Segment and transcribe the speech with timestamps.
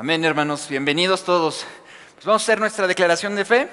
[0.00, 0.66] Amén, hermanos.
[0.68, 1.66] Bienvenidos todos.
[2.14, 3.68] Pues vamos a hacer nuestra declaración de fe.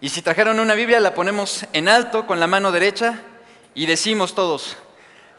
[0.00, 3.20] Y si trajeron una Biblia, la ponemos en alto con la mano derecha
[3.74, 4.78] y decimos todos,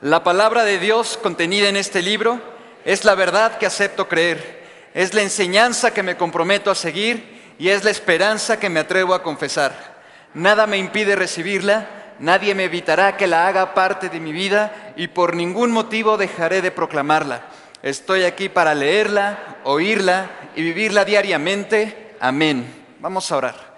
[0.01, 2.39] la palabra de Dios contenida en este libro
[2.85, 4.63] es la verdad que acepto creer,
[4.93, 9.15] es la enseñanza que me comprometo a seguir y es la esperanza que me atrevo
[9.15, 9.90] a confesar.
[10.33, 11.87] Nada me impide recibirla,
[12.19, 16.61] nadie me evitará que la haga parte de mi vida y por ningún motivo dejaré
[16.61, 17.41] de proclamarla.
[17.83, 22.15] Estoy aquí para leerla, oírla y vivirla diariamente.
[22.19, 22.85] Amén.
[22.99, 23.71] Vamos a orar.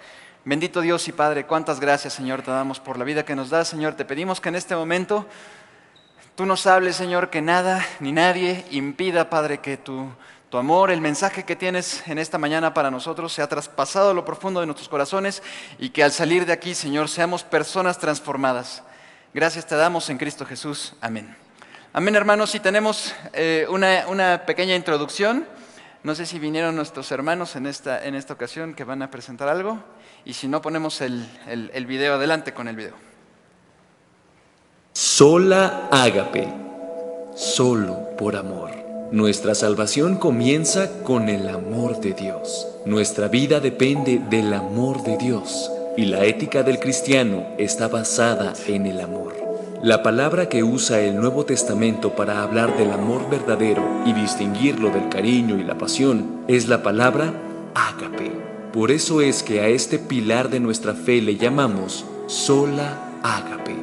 [0.44, 3.68] Bendito Dios y Padre, cuántas gracias Señor te damos por la vida que nos das,
[3.68, 3.94] Señor.
[3.94, 5.26] Te pedimos que en este momento
[6.34, 10.10] tú nos hables, Señor, que nada ni nadie impida, Padre, que tu,
[10.54, 14.24] tu amor, el mensaje que tienes en esta mañana para nosotros sea traspasado a lo
[14.24, 15.42] profundo de nuestros corazones
[15.80, 18.84] y que al salir de aquí, Señor, seamos personas transformadas.
[19.34, 20.92] Gracias te damos en Cristo Jesús.
[21.00, 21.36] Amén.
[21.92, 22.54] Amén, hermanos.
[22.54, 25.44] Y tenemos eh, una, pequeña introducción.
[26.04, 29.48] No sé si vinieron nuestros hermanos en esta, en esta ocasión que van a presentar
[29.48, 29.80] algo.
[30.24, 32.94] Y si no, ponemos el, el, el video adelante con el video.
[34.92, 36.46] Sola ágape,
[37.34, 38.83] solo por amor.
[39.12, 42.66] Nuestra salvación comienza con el amor de Dios.
[42.84, 45.70] Nuestra vida depende del amor de Dios.
[45.96, 49.34] Y la ética del cristiano está basada en el amor.
[49.82, 55.08] La palabra que usa el Nuevo Testamento para hablar del amor verdadero y distinguirlo del
[55.10, 57.34] cariño y la pasión es la palabra
[57.74, 58.32] ágape.
[58.72, 63.76] Por eso es que a este pilar de nuestra fe le llamamos sola ágape.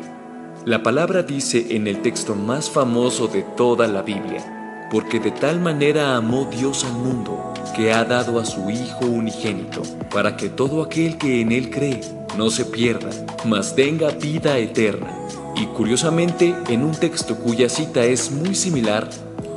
[0.65, 4.60] La palabra dice en el texto más famoso de toda la Biblia,
[4.91, 9.81] porque de tal manera amó Dios al mundo, que ha dado a su Hijo unigénito,
[10.11, 12.01] para que todo aquel que en Él cree
[12.37, 13.09] no se pierda,
[13.45, 15.17] mas tenga vida eterna.
[15.55, 19.09] Y curiosamente, en un texto cuya cita es muy similar,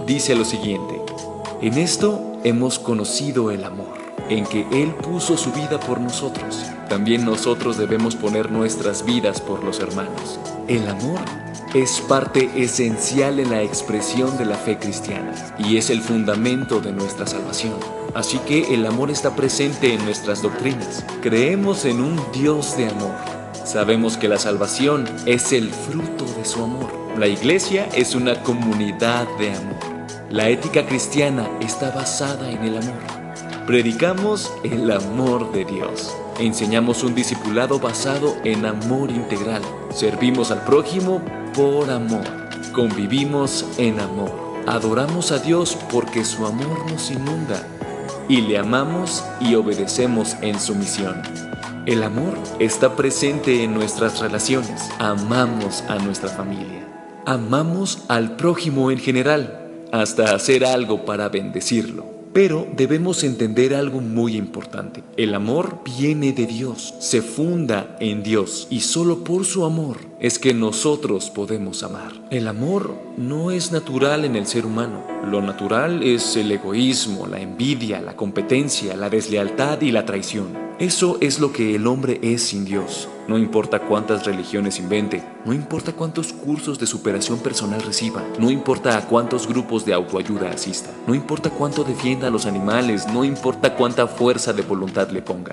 [0.07, 1.01] dice lo siguiente,
[1.61, 3.95] en esto hemos conocido el amor,
[4.29, 6.65] en que Él puso su vida por nosotros.
[6.89, 10.39] También nosotros debemos poner nuestras vidas por los hermanos.
[10.69, 11.44] El amor
[11.75, 16.93] es parte esencial en la expresión de la fe cristiana y es el fundamento de
[16.93, 17.75] nuestra salvación.
[18.15, 21.05] Así que el amor está presente en nuestras doctrinas.
[21.21, 26.63] Creemos en un Dios de amor Sabemos que la salvación es el fruto de su
[26.63, 26.93] amor.
[27.19, 29.79] La iglesia es una comunidad de amor.
[30.31, 33.03] La ética cristiana está basada en el amor.
[33.67, 36.15] Predicamos el amor de Dios.
[36.39, 39.63] Enseñamos un discipulado basado en amor integral.
[39.95, 41.23] Servimos al prójimo
[41.55, 42.25] por amor.
[42.73, 44.33] Convivimos en amor.
[44.67, 47.67] Adoramos a Dios porque su amor nos inunda.
[48.29, 51.23] Y le amamos y obedecemos en su misión.
[51.87, 54.83] El amor está presente en nuestras relaciones.
[54.99, 56.89] Amamos a nuestra familia.
[57.27, 62.07] Amamos al prójimo en general, hasta hacer algo para bendecirlo.
[62.33, 65.05] Pero debemos entender algo muy importante.
[65.17, 70.39] El amor viene de Dios, se funda en Dios y solo por su amor es
[70.39, 72.15] que nosotros podemos amar.
[72.31, 75.05] El amor no es natural en el ser humano.
[75.27, 80.57] Lo natural es el egoísmo, la envidia, la competencia, la deslealtad y la traición.
[80.79, 83.07] Eso es lo que el hombre es sin Dios.
[83.29, 88.97] No importa cuántas religiones invente, no importa cuántos cursos de superación personal reciba, no importa
[88.97, 93.75] a cuántos grupos de autoayuda asista, no importa cuánto defienda a los animales, no importa
[93.75, 95.53] cuánta fuerza de voluntad le ponga.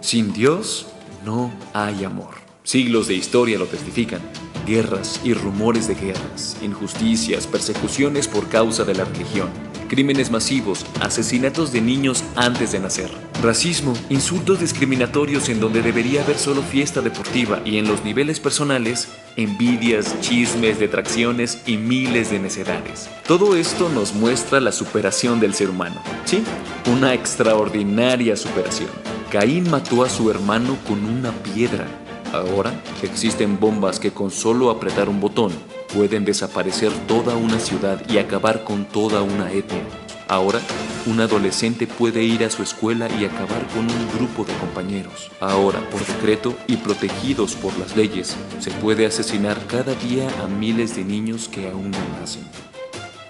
[0.00, 0.88] Sin Dios
[1.24, 2.37] no hay amor.
[2.68, 4.20] Siglos de historia lo testifican.
[4.66, 9.48] Guerras y rumores de guerras, injusticias, persecuciones por causa de la religión
[9.88, 13.10] crímenes masivos, asesinatos de niños antes de nacer,
[13.42, 19.08] racismo, insultos discriminatorios en donde debería haber solo fiesta deportiva y en los niveles personales,
[19.36, 23.08] envidias, chismes, detracciones y miles de necedades.
[23.26, 26.00] Todo esto nos muestra la superación del ser humano.
[26.26, 26.44] Sí,
[26.92, 28.90] una extraordinaria superación.
[29.30, 31.86] Caín mató a su hermano con una piedra.
[32.32, 32.72] Ahora
[33.02, 35.52] existen bombas que con solo apretar un botón
[35.94, 39.82] pueden desaparecer toda una ciudad y acabar con toda una etnia.
[40.28, 40.60] Ahora,
[41.06, 45.30] un adolescente puede ir a su escuela y acabar con un grupo de compañeros.
[45.40, 50.96] Ahora, por decreto y protegidos por las leyes, se puede asesinar cada día a miles
[50.96, 52.42] de niños que aún no nacen.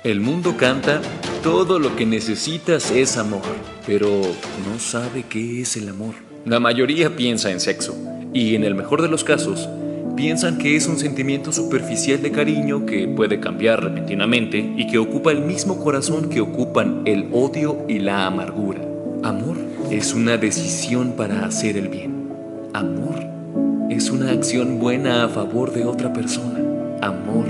[0.02, 1.00] El mundo canta,
[1.44, 3.42] todo lo que necesitas es amor,
[3.86, 6.14] pero no sabe qué es el amor.
[6.44, 7.94] La mayoría piensa en sexo,
[8.32, 9.68] y en el mejor de los casos,
[10.16, 15.30] piensan que es un sentimiento superficial de cariño que puede cambiar repentinamente y que ocupa
[15.30, 18.80] el mismo corazón que ocupan el odio y la amargura.
[19.22, 19.56] Amor
[19.90, 22.30] es una decisión para hacer el bien.
[22.74, 23.26] Amor
[23.90, 26.60] es una acción buena a favor de otra persona.
[27.00, 27.46] Amor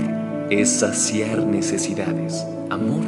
[0.49, 2.45] es saciar necesidades.
[2.69, 3.03] Amor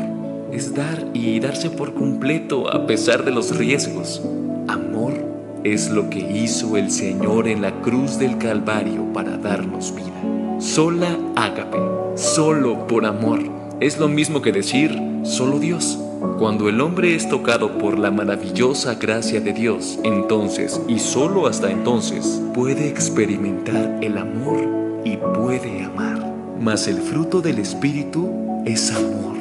[0.51, 4.21] es dar y darse por completo a pesar de los riesgos.
[4.67, 5.30] Amor
[5.63, 10.59] es lo que hizo el Señor en la cruz del Calvario para darnos vida.
[10.59, 11.77] Sola ágape,
[12.15, 13.39] solo por amor.
[13.79, 15.99] Es lo mismo que decir solo Dios.
[16.37, 21.71] Cuando el hombre es tocado por la maravillosa gracia de Dios, entonces y solo hasta
[21.71, 26.33] entonces puede experimentar el amor y puede amar.
[26.59, 29.35] Mas el fruto del Espíritu es amor,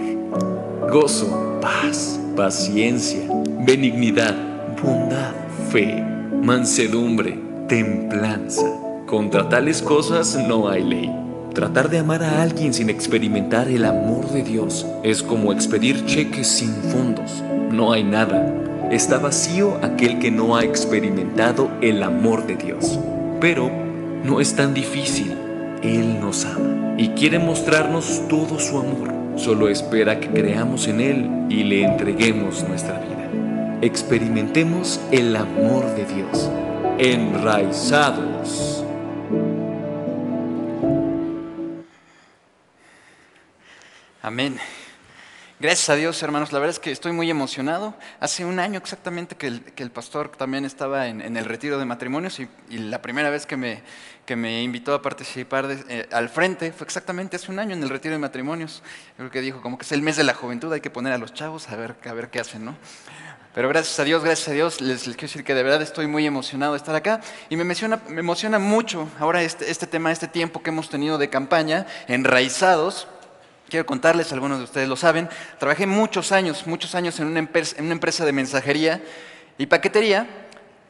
[0.91, 3.21] gozo, paz, paciencia,
[3.67, 4.35] benignidad,
[4.83, 5.35] bondad,
[5.71, 6.03] fe,
[6.43, 7.39] mansedumbre,
[7.69, 8.67] templanza.
[9.07, 11.13] Contra tales cosas no hay ley.
[11.55, 16.49] Tratar de amar a alguien sin experimentar el amor de Dios es como expedir cheques
[16.49, 17.45] sin fondos.
[17.71, 18.53] No hay nada.
[18.91, 22.99] Está vacío aquel que no ha experimentado el amor de Dios.
[23.41, 23.71] Pero
[24.25, 25.37] no es tan difícil.
[25.83, 29.13] Él nos ama y quiere mostrarnos todo su amor.
[29.37, 33.20] Solo espera que creamos en Él y le entreguemos nuestra vida.
[33.83, 36.51] Experimentemos el amor de Dios.
[36.99, 38.85] Enraizados.
[44.21, 44.59] Amén.
[45.59, 46.53] Gracias a Dios, hermanos.
[46.53, 47.95] La verdad es que estoy muy emocionado.
[48.21, 52.49] Hace un año exactamente que el, pastor también estaba en, el retiro de matrimonios y,
[52.77, 53.83] la primera vez que me,
[54.27, 57.89] que me invitó a participar eh, al frente fue exactamente hace un año en el
[57.89, 58.83] retiro de matrimonios.
[59.17, 61.19] Creo que dijo como que es el mes de la juventud, hay que poner a
[61.19, 62.77] los chavos a ver, a ver qué hacen, ¿no?
[63.53, 66.25] Pero gracias a Dios, gracias a Dios, les, quiero decir que de verdad estoy muy
[66.25, 67.21] emocionado de estar acá.
[67.49, 71.19] Y me emociona, me emociona mucho ahora este, este tema, este tiempo que hemos tenido
[71.19, 73.09] de campaña, enraizados.
[73.69, 78.25] Quiero contarles, algunos de ustedes lo saben, trabajé muchos años, muchos años en una, empresa,
[78.25, 79.03] de mensajería
[79.59, 80.29] y paquetería,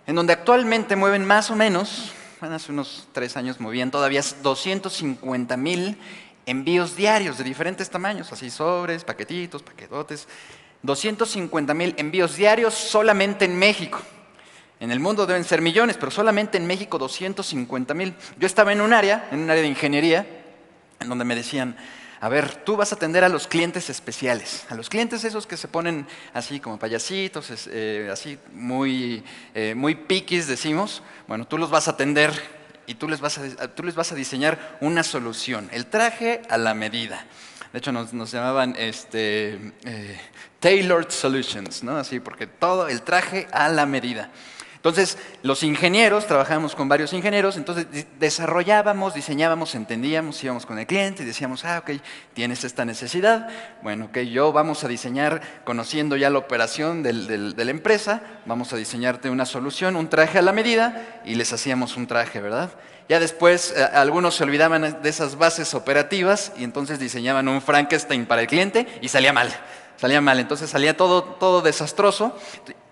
[0.06, 5.56] en donde actualmente mueven más o menos, bueno, hace unos tres años movían todavía 250
[5.56, 5.98] mil
[6.46, 10.26] envíos diarios de diferentes tamaños, así sobres, paquetitos, paquetotes,
[10.82, 14.00] 250 mil envíos diarios solamente en México.
[14.80, 18.14] En el mundo deben ser millones, pero solamente en México 250 mil.
[18.38, 20.26] Yo estaba en un área, en un área de ingeniería,
[21.00, 21.76] en donde me decían,
[22.22, 25.56] a ver, tú vas a atender a los clientes especiales, a los clientes esos que
[25.56, 29.24] se ponen así como payasitos, eh, así muy,
[29.54, 32.32] eh, muy piquis, decimos, bueno, tú los vas a atender
[32.86, 36.58] y tú les vas a, tú les vas a diseñar una solución, el traje a
[36.58, 37.24] la medida.
[37.72, 40.20] De hecho, nos, llamaban este, eh,
[40.60, 41.96] tailored solutions, ¿no?
[41.96, 44.30] Así, porque todo el traje a la medida.
[44.80, 47.86] Entonces, los ingenieros, trabajábamos con varios ingenieros, entonces
[48.18, 52.00] desarrollábamos, diseñábamos, entendíamos, íbamos con el cliente y decíamos, ah, ok,
[52.32, 53.50] tienes esta necesidad,
[53.82, 58.76] bueno, ok, yo vamos a diseñar, conociendo ya la operación de la empresa, vamos a
[58.76, 62.70] diseñarte una solución, un traje a la medida, y les hacíamos un traje, ¿verdad?
[63.06, 68.24] Ya después eh, algunos se olvidaban de esas bases operativas y entonces diseñaban un Frankenstein
[68.24, 69.52] para el cliente y salía mal
[70.00, 72.35] salía mal, entonces salía todo, todo desastroso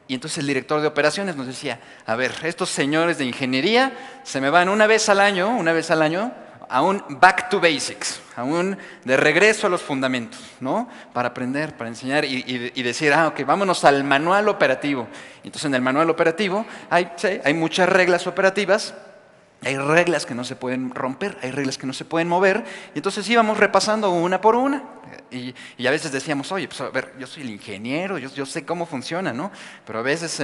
[0.08, 3.92] y entonces el director de operaciones nos decía, a ver, estos señores de ingeniería
[4.24, 6.32] se me van una vez al año, una vez al año,
[6.68, 10.86] a un back to basics, a un de regreso a los fundamentos, ¿no?
[11.14, 15.08] Para aprender, para enseñar y, decir, ah, ok, vámonos al manual operativo.
[15.44, 17.10] Entonces en el manual operativo hay,
[17.42, 18.94] hay muchas reglas operativas,
[19.64, 22.98] hay reglas que no se pueden romper, hay reglas que no se pueden mover, y
[22.98, 24.84] entonces íbamos repasando una por una.
[25.30, 25.54] Y,
[25.86, 29.32] a veces decíamos, oye, pues a ver, yo soy el ingeniero, yo, sé cómo funciona,
[29.32, 29.50] ¿no?
[29.86, 30.40] Pero a veces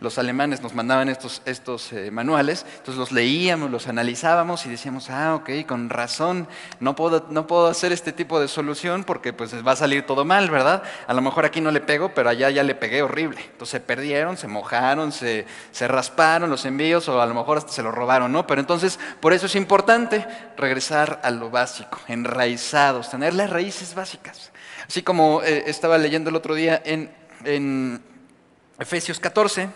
[0.00, 5.34] los alemanes nos mandaban estos, eh, manuales, entonces los leíamos, los analizábamos y decíamos, ah,
[5.34, 6.46] ok, con razón,
[6.80, 10.82] no puedo, hacer este tipo de solución porque pues va a salir todo mal, ¿verdad?
[11.06, 13.40] A lo mejor aquí no le pego, pero allá ya le pegué horrible.
[13.40, 17.72] Entonces se perdieron, se mojaron, se, se rasparon los envíos o a lo mejor hasta
[17.72, 18.35] se los robaron, ¿no?
[18.44, 20.26] Pero entonces, por eso es importante
[20.56, 24.50] regresar a lo básico, enraizados, tener las raíces básicas.
[24.88, 27.12] Así como eh, estaba leyendo el otro día en,
[27.44, 28.02] en
[28.80, 29.68] Efesios 14,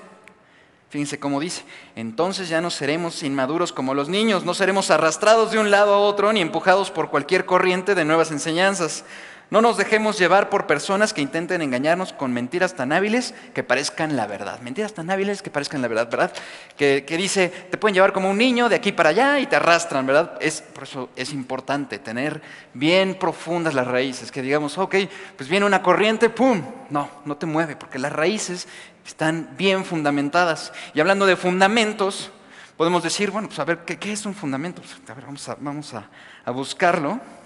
[0.91, 1.63] fíjense cómo dice,
[1.95, 5.99] entonces ya no seremos inmaduros como los niños, no seremos arrastrados de un lado a
[5.99, 9.05] otro ni empujados por cualquier corriente de nuevas enseñanzas
[9.51, 14.15] no nos dejemos llevar por personas que intenten engañarnos con mentiras tan hábiles que parezcan
[14.15, 14.61] la verdad.
[14.61, 16.33] Mentiras tan hábiles que parezcan la verdad, ¿verdad?
[16.77, 20.07] Que, dice, te pueden llevar como un niño de aquí para allá y te arrastran,
[20.07, 20.39] ¿verdad?
[20.41, 22.41] Es, por eso es importante tener
[22.75, 24.95] bien profundas las raíces, que digamos, ok,
[25.37, 26.63] pues viene una corriente, ¡pum!
[26.89, 28.69] No, no te mueve, porque las raíces
[29.05, 30.73] están bien fundamentadas.
[30.95, 32.31] Y hablando de fundamentos,
[32.77, 34.81] podemos decir, bueno, pues a ver, ¿qué, es un fundamento?
[34.81, 37.40] Pues, a ver, vamos a, vamos a buscarlo.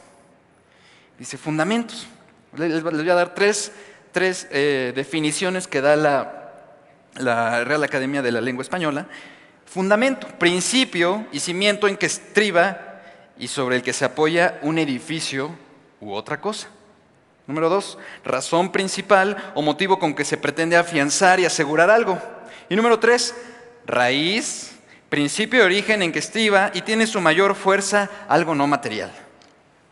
[1.19, 2.07] Dice fundamentos.
[2.57, 3.71] Les voy a dar tres,
[4.51, 9.07] eh, definiciones que da la, Real Academia de la Lengua Española.
[9.65, 13.03] Fundamento, principio y cimiento en que estriba
[13.39, 15.57] y sobre el que se apoya un edificio
[16.01, 16.69] u otra cosa.
[17.47, 22.19] Número dos, razón principal o motivo con que se pretende afianzar y asegurar algo.
[22.69, 23.35] Y número tres,
[23.87, 24.73] raíz,
[25.09, 29.24] principio de origen en que estriba y tiene su mayor fuerza algo no material.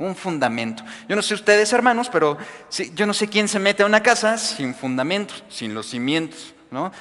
[0.02, 0.84] Un fundamento.
[1.08, 2.36] Yo no sé ustedes, hermanos, pero
[2.94, 6.54] yo no sé quién se mete a una casa sin fundamentos, sin los cimientos.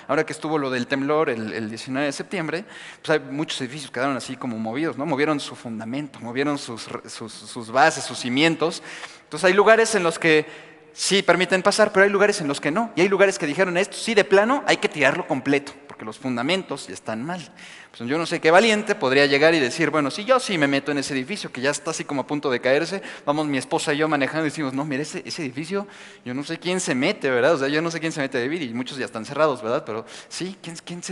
[0.08, 2.66] Ahora que estuvo lo del temblor el, 19 de septiembre,
[3.02, 5.06] pues hay muchos edificios que quedaron así como movidos, ¿no?
[5.06, 8.84] Movieron su fundamento, movieron sus, sus bases, sus cimientos.
[9.24, 10.46] Entonces hay lugares en los que
[10.94, 12.92] sí permiten pasar, pero hay lugares en los que no.
[12.96, 16.18] Y hay lugares que dijeron esto, sí, de plano, hay que tirarlo completo, porque los
[16.18, 17.48] fundamentos están mal.
[17.96, 20.66] Pues yo no sé qué valiente podría llegar y decir, bueno, si yo sí me
[20.66, 23.60] meto en ese edificio que ya está así como a punto de caerse, vamos mi
[23.60, 25.88] esposa y yo manejando y decimos, no, mire, ese, edificio,
[26.26, 27.54] yo no sé quién se mete, ¿verdad?
[27.54, 29.62] O sea, yo no sé quién se mete a vivir y muchos ya están cerrados,
[29.62, 29.84] ¿verdad?
[29.86, 31.04] Pero sí, ¿quién,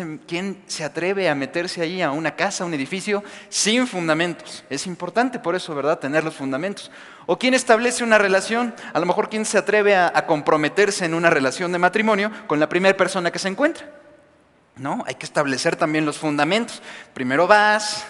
[0.65, 4.63] se, atreve a meterse ahí a una casa, a un edificio sin fundamentos?
[4.71, 5.99] Es importante por eso, ¿verdad?
[5.99, 6.89] Tener los fundamentos.
[7.27, 8.73] ¿O quién establece una relación?
[8.91, 12.67] A lo mejor quién se atreve a comprometerse en una relación de matrimonio con la
[12.67, 13.98] primera persona que se encuentra.
[14.79, 15.03] ¿No?
[15.05, 16.81] Hay que establecer también los fundamentos.
[17.13, 18.05] Primero vas,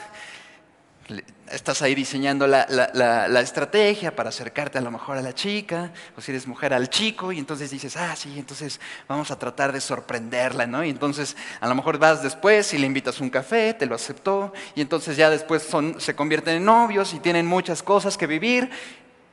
[1.51, 6.31] estás ahí diseñando la, estrategia para acercarte a lo mejor a la chica, o si
[6.31, 10.67] eres mujer al chico, y entonces dices, ah, sí, entonces vamos a tratar de sorprenderla,
[10.67, 10.83] ¿no?
[10.83, 14.53] Y entonces a lo mejor vas después y le invitas un café, te lo aceptó,
[14.75, 18.69] y entonces ya después son, se convierten en novios y tienen muchas cosas que vivir,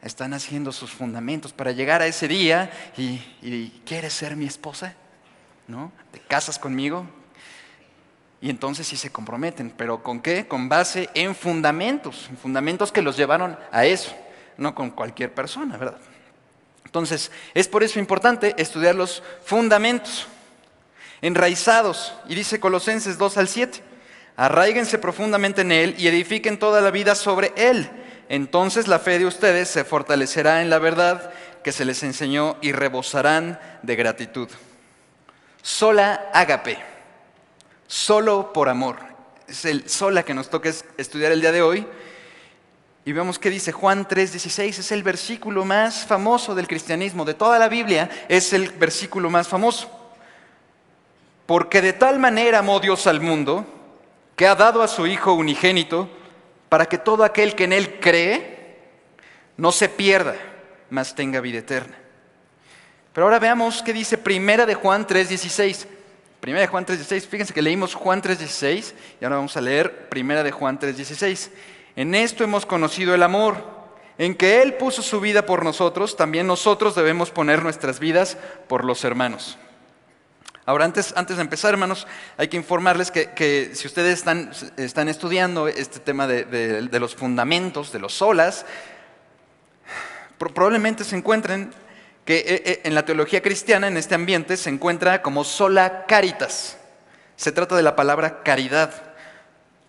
[0.03, 4.95] están haciendo sus fundamentos para llegar a ese día y, y ¿quieres ser mi esposa?
[5.67, 5.91] ¿No?
[6.13, 7.07] ¿Te casas conmigo?
[8.47, 10.47] Y entonces sí se comprometen, pero ¿con qué?
[10.47, 14.15] Con base en fundamentos, en fundamentos que los llevaron a eso,
[14.57, 15.99] no con cualquier persona, ¿verdad?
[16.85, 20.29] Entonces, es por eso importante estudiar los fundamentos,
[21.23, 23.83] enraizados, y dice Colosenses 2 al 7,
[24.37, 27.91] arraíguense profundamente en Él y edifiquen toda la vida sobre Él.
[28.29, 31.33] Entonces la fe de ustedes se fortalecerá en la verdad
[31.65, 34.49] que se les enseñó y rebosarán de gratitud.
[35.63, 36.96] Sola ágape
[37.87, 38.99] solo por amor.
[39.49, 41.87] Es el sola que nos toca estudiar el día de hoy.
[43.05, 47.59] Y vemos que dice Juan 3:16, es el versículo más famoso del cristianismo, de toda
[47.59, 49.89] la Biblia, es el versículo más famoso.
[51.47, 53.65] Porque de tal manera amó Dios al mundo,
[54.35, 56.11] que ha dado a su Hijo unigénito,
[56.69, 58.81] para que todo aquel que en Él cree
[59.57, 60.35] no se pierda,
[60.91, 61.97] mas tenga vida eterna.
[63.13, 65.87] Pero ahora veamos qué dice Primera de Juan 3:16.
[66.47, 70.45] Primera de Juan 3.16, fíjense que leímos Juan 3.16 y ahora vamos a leer Primera
[70.45, 71.51] de Juan 3.16.
[71.97, 73.57] En esto hemos conocido el amor,
[74.17, 78.39] en que Él puso su vida por nosotros, también nosotros debemos poner nuestras vidas
[78.69, 79.59] por los hermanos.
[80.67, 85.67] Ahora, antes, antes de empezar, hermanos, hay que informarles que, si ustedes están, están, estudiando
[85.67, 88.67] este tema de, de los fundamentos, de los solas,
[90.39, 91.73] probablemente se encuentren
[92.27, 96.77] que eh, eh, en la teología cristiana, en este ambiente, se encuentra como sola caritas.
[97.37, 99.15] Se trata de la palabra caridad,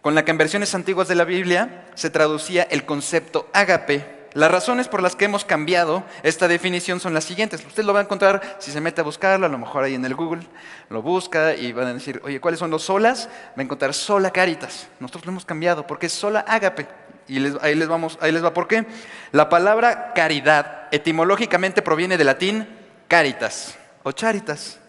[0.01, 4.17] con la que en versiones antiguas de la Biblia se traducía el concepto ágape.
[4.33, 7.65] Las razones por las que hemos cambiado esta definición son las siguientes.
[7.65, 10.05] Usted lo va a encontrar si se mete a buscarlo, a lo mejor ahí en
[10.05, 10.43] el Google,
[10.89, 13.29] lo busca y van a decir, oye, ¿cuáles son los solas?
[13.57, 14.89] Va a encontrar sola caritas.
[14.99, 16.87] Nosotros lo hemos cambiado porque es sola ágape.
[17.27, 18.85] Y ahí, les vamos, ahí les va por qué.
[19.31, 22.67] La palabra caridad etimológicamente proviene del latín
[23.07, 24.79] caritas o charitas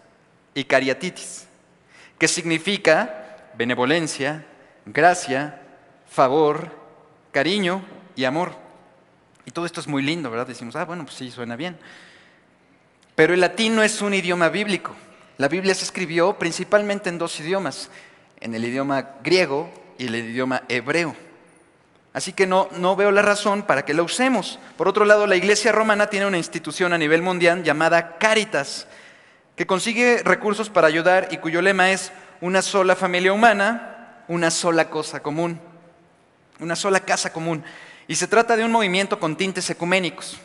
[0.54, 1.46] y cariatitis,
[2.18, 4.44] que significa benevolencia,
[4.86, 5.60] gracia,
[6.10, 6.70] favor,
[7.32, 7.82] cariño
[8.16, 8.52] y amor.
[9.44, 10.46] Y todo esto es muy lindo, ¿verdad?
[10.46, 11.78] Decimos, ah, bueno, pues sí, suena bien.
[13.14, 14.94] Pero el latín no es un idioma bíblico.
[15.38, 17.90] La Biblia se escribió principalmente en dos idiomas,
[18.40, 21.14] en el idioma griego y el idioma hebreo.
[22.12, 24.58] Así que no, no veo la razón para que la usemos.
[24.76, 28.86] Por otro lado, la Iglesia romana tiene una institución a nivel mundial llamada Caritas,
[29.56, 34.88] que consigue recursos para ayudar y cuyo lema es una sola familia humana, una sola
[34.88, 35.60] cosa común,
[36.60, 37.62] una sola casa común.
[38.06, 40.38] Y se trata de un movimiento con tintes ecuménicos.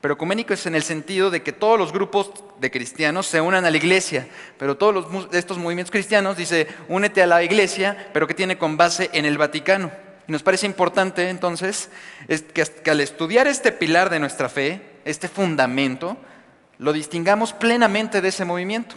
[0.00, 2.30] Pero ecuménicos en el sentido de que todos los grupos
[2.60, 7.22] de cristianos se unan a la iglesia, pero todos los, estos movimientos cristianos dice, únete
[7.22, 10.03] a la iglesia, pero que tiene con base en el Vaticano.
[10.26, 11.90] Y nos parece importante entonces
[12.54, 16.16] que, al estudiar este pilar de nuestra fe, este fundamento,
[16.78, 18.96] lo distingamos plenamente de ese movimiento.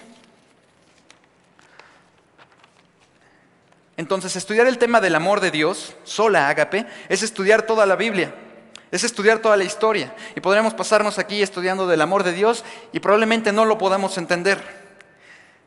[3.97, 8.33] Entonces, estudiar el tema del amor de Dios, sola ágape, es estudiar toda la Biblia,
[8.91, 10.13] es estudiar toda la historia.
[10.35, 14.59] Y podremos pasarnos aquí estudiando del amor de Dios y probablemente no lo podamos entender.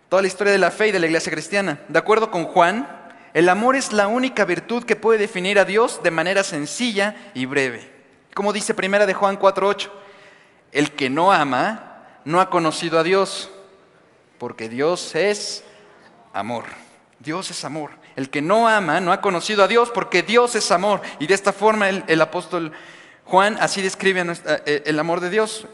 [0.09, 1.81] Toda la historia de la fe y de la iglesia cristiana.
[1.89, 3.00] De acuerdo con Juan,
[3.33, 7.47] El amor es la única virtud que puede definir a Dios de manera sencilla y
[7.47, 7.91] breve.
[8.35, 9.91] Como dice primera de Juan 4:8,
[10.73, 13.51] el que no ama no ha conocido a Dios,
[14.39, 15.65] porque Dios es
[16.33, 16.65] amor.
[17.19, 17.91] Dios es amor.
[18.17, 21.01] El que no ama no ha conocido a Dios porque Dios es amor.
[21.19, 22.73] Y de esta forma el, apóstol
[23.25, 24.25] Juan así describe
[24.67, 25.67] eh, el amor de Dios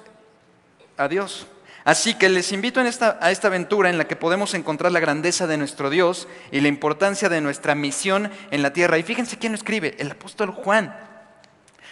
[0.97, 1.47] a Dios.
[1.87, 5.57] Así que les invito a esta aventura en la que podemos encontrar la grandeza de
[5.57, 8.99] nuestro Dios y la importancia de nuestra misión en la tierra.
[8.99, 10.99] Y fíjense quién lo escribe, el apóstol Juan,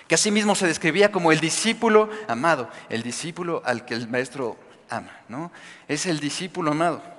[0.08, 4.56] que asimismo se describía como el discípulo amado, el discípulo al que el maestro
[4.90, 5.52] ama, ¿no?
[5.86, 7.13] Es el discípulo amado.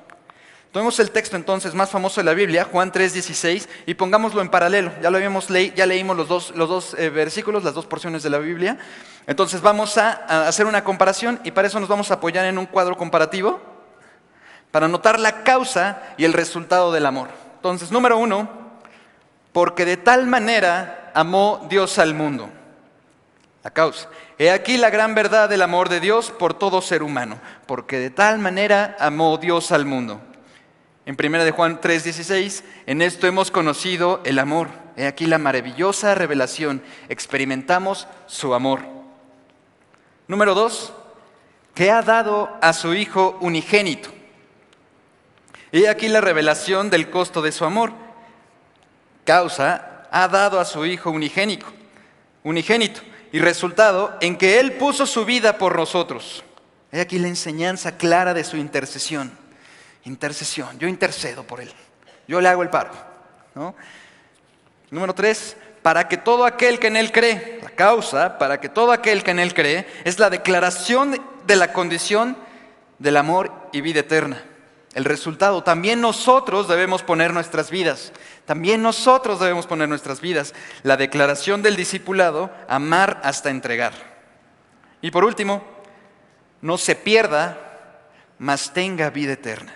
[0.76, 4.92] Tomemos el texto entonces más famoso de la Biblia, Juan 3:16, y pongámoslo en paralelo.
[5.02, 8.40] Ya lo habíamos leído, ya leímos los dos, eh, versículos, las dos porciones de la
[8.40, 8.78] Biblia.
[9.26, 12.66] Entonces vamos a, hacer una comparación y para eso nos vamos a apoyar en un
[12.66, 13.62] cuadro comparativo
[14.72, 17.30] para notar la causa y el resultado del amor.
[17.56, 18.50] Entonces, número uno,
[19.54, 22.50] porque de tal manera amó Dios al mundo.
[23.64, 24.10] La causa.
[24.38, 28.10] He aquí la gran verdad del amor de Dios por todo ser humano, porque de
[28.10, 30.20] tal manera amó Dios al mundo.
[31.06, 34.70] En 1 de Juan 3:16, en esto hemos conocido el amor.
[34.98, 36.82] He aquí la maravillosa revelación.
[37.10, 38.82] Experimentamos su amor.
[40.28, 40.94] Número dos,
[41.76, 44.10] que ha dado a su Hijo unigénito.
[45.72, 47.92] He aquí la revelación del costo de su amor.
[49.26, 51.68] Causa, ha dado a su Hijo unigénito.
[52.44, 53.02] Unigénito.
[53.32, 56.44] Y resultado en que Él puso su vida por nosotros.
[56.92, 59.45] He aquí la enseñanza clara de su intercesión.
[60.06, 60.80] Intercesión.
[60.80, 61.72] Yo intercedo por él.
[62.28, 62.92] Yo le hago el paro.
[64.90, 68.92] Número tres, para que todo aquel que en él cree, la causa, para que todo
[68.92, 72.38] aquel que en él cree, es la declaración de la condición
[73.00, 74.44] del amor y vida eterna.
[74.94, 78.14] El resultado, también nosotros debemos poner nuestras vidas,
[78.46, 80.54] también nosotros debemos poner nuestras vidas.
[80.84, 83.94] La declaración del discipulado, amar hasta entregar.
[85.02, 85.64] Y por último,
[86.62, 87.60] no se pierda,
[88.40, 89.76] mas tenga vida eterna.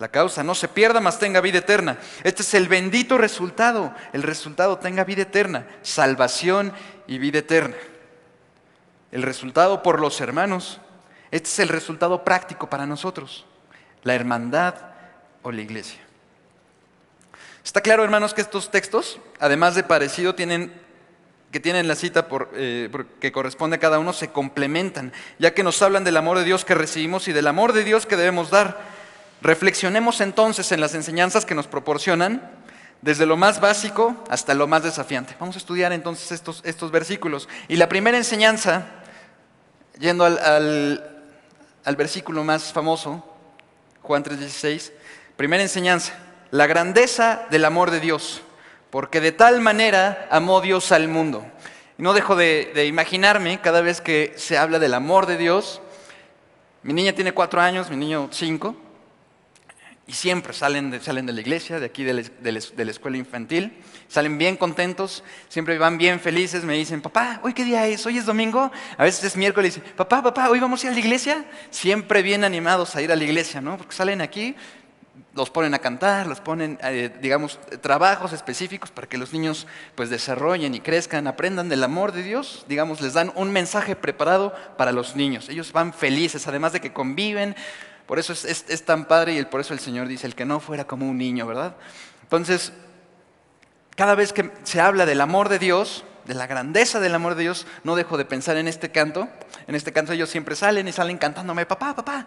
[0.00, 1.98] La causa no se pierda, mas tenga vida eterna.
[2.24, 3.94] Este es el bendito resultado.
[4.14, 6.72] El resultado tenga vida eterna, salvación
[7.06, 7.76] y vida eterna.
[9.12, 10.80] El resultado por los hermanos.
[11.30, 13.44] Este es el resultado práctico para nosotros.
[14.02, 14.74] La hermandad
[15.42, 16.00] o la iglesia.
[17.62, 20.72] Está claro, hermanos, que estos textos, además de parecido, tienen
[21.52, 22.88] que tienen la cita por, eh,
[23.20, 26.64] que corresponde a cada uno, se complementan, ya que nos hablan del amor de Dios
[26.64, 28.99] que recibimos y del amor de Dios que debemos dar.
[29.42, 32.42] Reflexionemos entonces en las enseñanzas que nos proporcionan,
[33.02, 35.34] desde lo más básico hasta lo más desafiante.
[35.40, 37.48] Vamos a estudiar entonces estos, versículos.
[37.68, 38.86] Y la primera enseñanza,
[39.98, 43.24] yendo al, versículo más famoso,
[44.02, 44.92] Juan 3:16,
[45.36, 46.12] primera enseñanza,
[46.50, 48.42] la grandeza del amor de Dios,
[48.90, 51.46] porque de tal manera amó Dios al mundo.
[51.96, 55.80] No dejo de, de imaginarme cada vez que se habla del amor de Dios,
[56.82, 58.74] mi niña tiene cuatro años, mi niño cinco,
[60.10, 63.72] y siempre salen de, salen de la iglesia, de aquí de la, escuela infantil,
[64.08, 68.04] salen bien contentos, siempre van bien felices, me dicen, papá, ¿hoy qué día es?
[68.06, 68.72] ¿Hoy es domingo?
[68.98, 71.44] A veces es miércoles, papá, papá, ¿hoy vamos a ir a la iglesia?
[71.70, 73.76] Siempre bien animados a ir a la iglesia, ¿no?
[73.76, 74.56] Porque salen aquí,
[75.32, 80.10] los ponen a cantar, los ponen, eh, digamos, trabajos específicos para que los niños pues
[80.10, 84.90] desarrollen y crezcan, aprendan del amor de Dios, digamos, les dan un mensaje preparado para
[84.90, 85.48] los niños.
[85.48, 87.54] Ellos van felices, además de que conviven,
[88.10, 90.84] por eso es, tan padre y por eso el Señor dice, el que no fuera
[90.84, 91.76] como un niño, ¿verdad?
[92.24, 92.72] Entonces,
[93.94, 97.42] cada vez que se habla del amor de Dios, de la grandeza del amor de
[97.42, 99.28] Dios, no dejo de pensar en este canto.
[99.68, 102.26] En este canto ellos siempre salen y salen cantándome, papá, papá.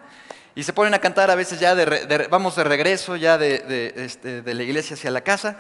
[0.56, 4.54] Y se ponen a cantar a veces ya, de, vamos de regreso ya este, de
[4.54, 5.58] la iglesia hacia la casa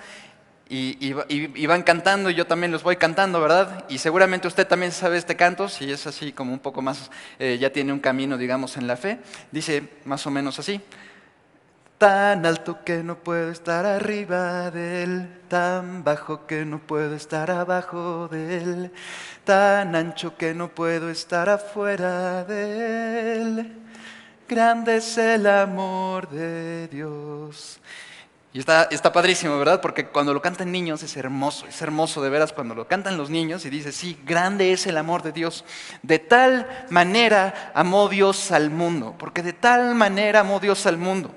[0.69, 3.85] y, van cantando y yo también los voy cantando, ¿verdad?
[3.89, 7.57] Y seguramente usted también sabe este canto, si es así como un poco más, eh,
[7.59, 9.19] ya tiene un camino, digamos, en la fe.
[9.51, 10.81] Dice más o menos así.
[11.97, 17.51] Tan alto que no puedo estar arriba de él, tan bajo que no puedo estar
[17.51, 18.91] abajo de él,
[19.43, 23.77] tan ancho que no puedo estar afuera de él.
[24.49, 27.79] Grande es el amor de Dios.
[28.53, 29.81] Y está, está padrísimo, ¿verdad?
[29.81, 33.31] Porque cuando lo cantan niños es hermoso, es hermoso de veras cuando lo cantan los
[33.31, 35.65] niños y dice, sí, grande es el amor de Dios.
[36.03, 41.33] De tal manera amó Dios al mundo, porque de tal manera amó Dios al mundo.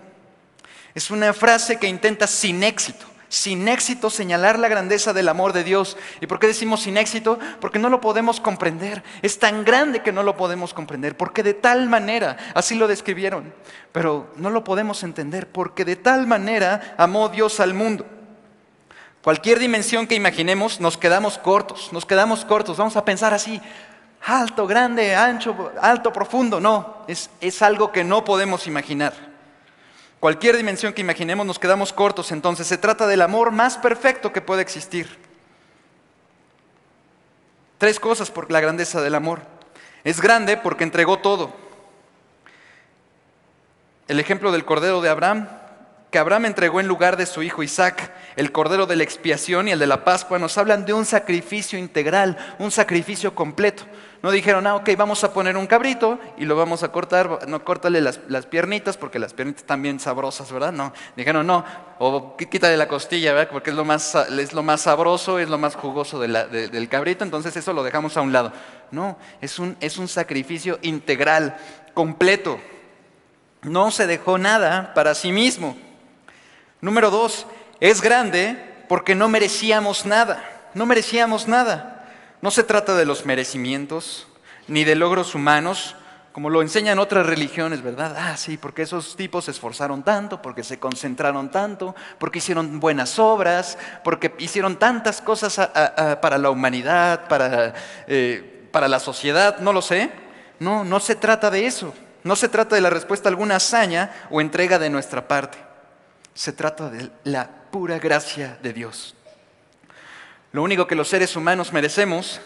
[0.95, 5.65] Es una frase que intenta sin éxito sin éxito señalar la grandeza del amor de
[5.65, 5.97] Dios.
[6.21, 7.39] ¿Y por qué decimos sin éxito?
[7.61, 9.03] Porque no lo podemos comprender.
[9.23, 11.17] Es tan grande que no lo podemos comprender.
[11.17, 13.53] Porque de tal manera, así lo describieron,
[13.93, 15.49] pero no lo podemos entender.
[15.49, 18.07] Porque de tal manera amó Dios al mundo.
[19.23, 22.77] Cualquier dimensión que imaginemos, nos quedamos cortos, nos quedamos cortos.
[22.77, 23.61] Vamos a pensar así,
[24.25, 26.61] alto, grande, ancho, alto, profundo.
[26.61, 29.36] No, es, es algo que no podemos imaginar.
[30.27, 32.33] Cualquier dimensión que imaginemos, nos quedamos cortos.
[32.33, 35.07] Entonces se trata del amor más perfecto que puede existir.
[37.79, 39.43] Tres cosas por la grandeza del amor.
[40.03, 41.55] Es grande porque entregó todo.
[44.09, 45.49] El ejemplo del Cordero de Abraham,
[46.11, 49.71] que Abraham entregó en lugar de su hijo Isaac, el Cordero de la expiación y
[49.71, 53.85] el de la Pascua, nos hablan de un sacrificio integral, un sacrificio completo.
[54.27, 57.65] No dijeron, ah, ok, vamos a poner un cabrito y lo vamos a cortar, no,
[57.65, 60.73] córtale las, piernitas porque las piernitas están bien sabrosas, ¿verdad?
[60.73, 61.65] No, dijeron, no,
[62.01, 63.53] o quítale la costilla, ¿verdad?
[63.53, 67.57] Porque es lo más, es lo más sabroso, es lo más jugoso del cabrito, entonces
[67.57, 68.53] eso lo dejamos a un lado.
[68.91, 71.57] No, es un, es un sacrificio integral,
[71.95, 72.59] completo.
[73.63, 75.77] No se dejó nada para sí mismo.
[76.81, 77.47] Número dos,
[77.79, 78.57] es grande
[78.89, 80.43] porque no merecíamos nada,
[80.75, 81.96] no merecíamos nada.
[82.43, 84.27] No se trata de los merecimientos
[84.69, 85.97] ni de logros humanos,
[86.33, 88.15] como lo enseñan otras religiones, ¿verdad?
[88.19, 93.19] Ah, sí, porque esos tipos se esforzaron tanto, porque se concentraron tanto, porque hicieron buenas
[93.19, 95.57] obras, porque hicieron tantas cosas
[96.21, 97.73] para la humanidad, para,
[98.07, 100.11] eh, para la sociedad, no lo sé.
[100.59, 101.95] No, no se trata de eso.
[102.23, 105.57] No se trata de la respuesta a alguna hazaña o entrega de nuestra parte.
[106.35, 109.15] Se trata de la pura gracia de Dios.
[110.57, 112.41] Lo único que los seres humanos merecemos,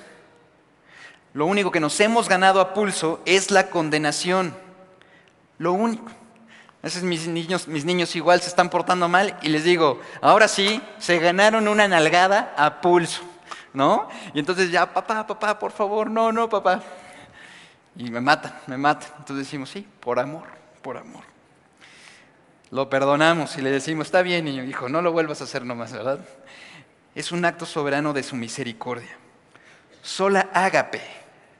[1.33, 4.53] lo único que nos hemos ganado a pulso es la condenación.
[5.59, 6.09] Lo único.
[6.09, 10.49] A veces mis niños, mis niños igual se están portando mal y les digo, ahora
[10.49, 13.23] sí, se ganaron una nalgada a pulso,
[13.73, 14.09] ¿no?
[14.35, 16.83] Y entonces ya, papá, papá, por favor, no, no, papá.
[17.95, 19.09] Y me matan, me matan.
[19.19, 20.49] Entonces decimos, sí, por amor,
[20.83, 21.23] por amor.
[22.73, 25.93] Lo perdonamos y le decimos, está bien, niño, hijo, no lo vuelvas a hacer nomás,
[25.93, 26.19] ¿verdad?
[27.15, 29.17] Es un acto soberano de su misericordia.
[30.03, 31.03] Sola ágape,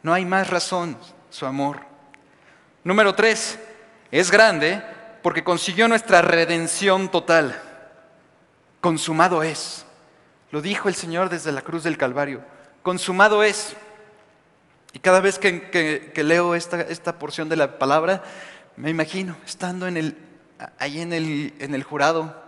[0.03, 0.97] no hay más razón,
[1.31, 1.81] su amor.
[2.85, 3.59] Número tres,
[4.11, 4.83] es grande
[5.23, 7.61] porque consiguió nuestra redención total.
[8.81, 9.85] Consumado es.
[10.51, 12.43] Lo dijo el Señor desde la cruz del Calvario.
[12.83, 13.77] Consumado es.
[14.93, 18.25] Y cada vez que, leo esta, esta, porción de la palabra,
[18.77, 20.17] me imagino estando en el,
[20.79, 22.43] ahí en el, en el jurado.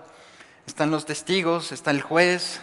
[0.67, 2.61] Están los testigos, está el juez,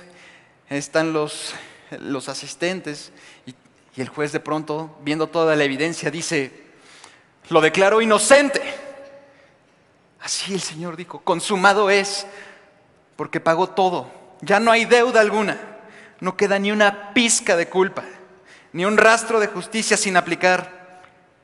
[0.70, 1.54] están los,
[2.00, 3.12] los asistentes
[3.46, 3.56] y,
[3.96, 6.52] y el juez de pronto, viendo toda la evidencia, dice,
[7.50, 8.62] lo declaro inocente.
[10.22, 12.28] Así el Señor dijo, consumado es,
[13.16, 15.60] porque pagó todo, ya no hay deuda alguna,
[16.20, 18.04] no queda ni una pizca de culpa,
[18.74, 21.02] ni un rastro de justicia sin aplicar.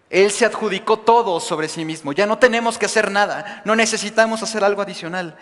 [0.09, 4.43] Él se adjudicó todo sobre sí mismo, ya no tenemos que hacer nada, no necesitamos
[4.43, 5.37] hacer algo adicional.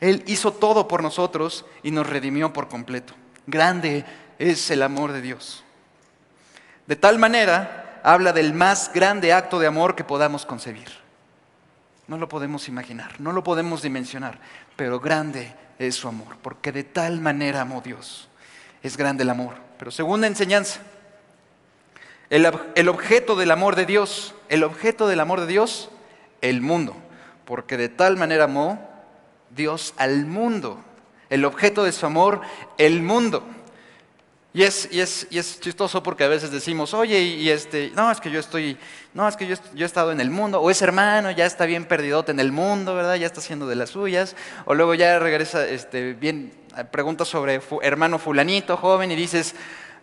[0.00, 3.14] Él hizo todo por nosotros y nos redimió por completo.
[3.48, 4.04] Grande
[4.38, 5.64] es el amor de Dios.
[6.86, 10.88] De tal manera, habla del más grande acto de amor que podamos concebir.
[12.08, 14.38] No lo podemos imaginar, no lo podemos dimensionar,
[14.76, 18.28] pero grande es su amor, porque de tal manera amó Dios.
[18.82, 19.54] Es grande el amor.
[19.78, 20.80] Pero segunda enseñanza,
[22.28, 25.88] el, el, objeto del amor de Dios, el objeto del amor de Dios,
[26.42, 26.94] el mundo,
[27.46, 28.90] porque de tal manera amó
[29.48, 30.84] Dios al mundo
[31.30, 32.40] el objeto de su amor,
[32.76, 33.44] el mundo.
[34.54, 38.10] Y es, y es, y es chistoso porque a veces decimos, oye, y, este, no,
[38.10, 38.78] es que yo estoy,
[39.12, 41.66] no, es que yo, yo, he estado en el mundo, o ese hermano ya está
[41.66, 43.16] bien perdidote en el mundo, ¿verdad?
[43.16, 46.50] Ya está haciendo de las suyas, o luego ya regresa, este, bien,
[46.90, 49.54] pregunta sobre hermano fulanito, joven, y dices,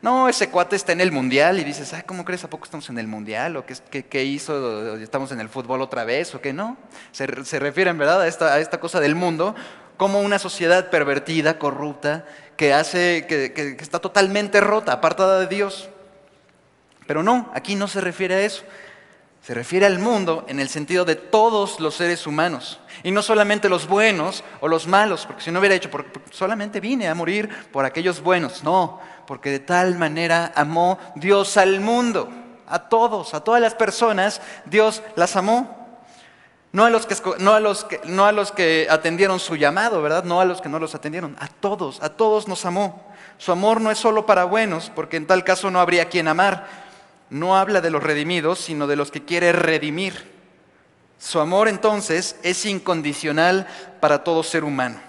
[0.04, 2.44] no, ese cuate está en el mundial, y dices, ay, ¿cómo crees?
[2.44, 3.58] ¿A poco estamos en el mundial?
[3.58, 4.96] ¿O qué, qué, hizo?
[4.98, 6.36] ¿Estamos en el fútbol otra vez?
[6.36, 6.78] ¿O qué no?
[7.12, 8.22] Se, se refieren, ¿verdad?
[8.22, 9.56] A esta, a esta cosa del mundo,
[9.98, 12.26] como una sociedad pervertida, corrupta,
[12.58, 15.90] que hace, que, está totalmente rota, apartada de Dios.
[17.08, 18.64] Pero no, aquí no se refiere a eso.
[19.42, 22.80] Se refiere al mundo en el sentido de todos los seres humanos.
[23.04, 25.90] Y no solamente los buenos o los malos, porque si no hubiera hecho,
[26.32, 28.64] solamente vine a morir por aquellos buenos.
[28.64, 32.30] No, porque de tal manera amó Dios al mundo,
[32.66, 35.85] a todos, a todas las personas, Dios las amó.
[36.76, 40.02] No a, los que, no, a los que, no a los que atendieron su llamado,
[40.02, 40.26] ¿verdad?
[40.26, 41.38] No a los que no los atendieron.
[41.40, 43.02] A todos, a todos nos amó.
[43.38, 46.68] Su amor no es solo para buenos, porque en tal caso no habría quien amar.
[47.30, 50.30] No habla de los redimidos, sino de los que quiere redimir.
[51.18, 53.68] Su amor entonces es incondicional
[54.02, 55.00] para todo ser humano.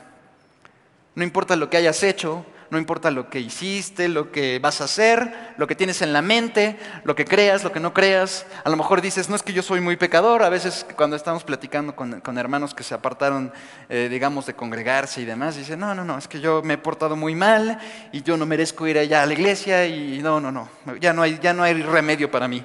[1.16, 4.84] No importa lo que hayas hecho, no importa lo que hiciste, lo que vas a
[4.84, 8.46] hacer, lo que tienes en la mente, lo que creas, lo que no creas.
[8.64, 10.42] A lo mejor dices, no es que yo soy muy pecador.
[10.42, 13.52] A veces cuando estamos platicando con, hermanos que se apartaron,
[13.88, 16.78] eh, digamos, de congregarse y demás, dicen, no, no, no, es que yo me he
[16.78, 17.78] portado muy mal
[18.12, 20.68] y yo no merezco ir allá a la iglesia y no, no, no,
[21.00, 22.64] ya no hay, ya no hay remedio para mí.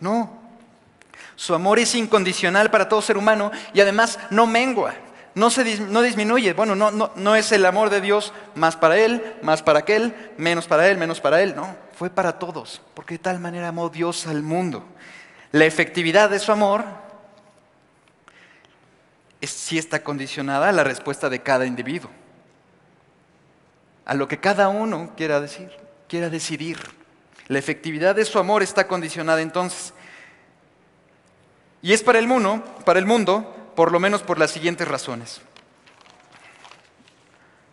[0.00, 0.38] No,
[1.36, 4.94] su amor es incondicional para todo ser humano y además no mengua
[5.38, 6.52] no, se, no disminuye.
[6.52, 10.32] Bueno, no, no, no es el amor de Dios más para Él, más para aquel,
[10.36, 11.54] menos para Él, menos para Él.
[11.54, 14.84] No, fue para todos, porque de tal manera amó Dios al mundo.
[15.52, 16.84] La efectividad de su amor
[19.40, 22.10] sí está condicionada a la respuesta de cada individuo,
[24.04, 25.70] a lo que cada uno quiera decir,
[26.08, 26.78] quiera decidir.
[27.46, 29.94] La efectividad de su amor está condicionada entonces.
[31.80, 35.40] Y es para el mundo, para el mundo por lo menos por las siguientes razones.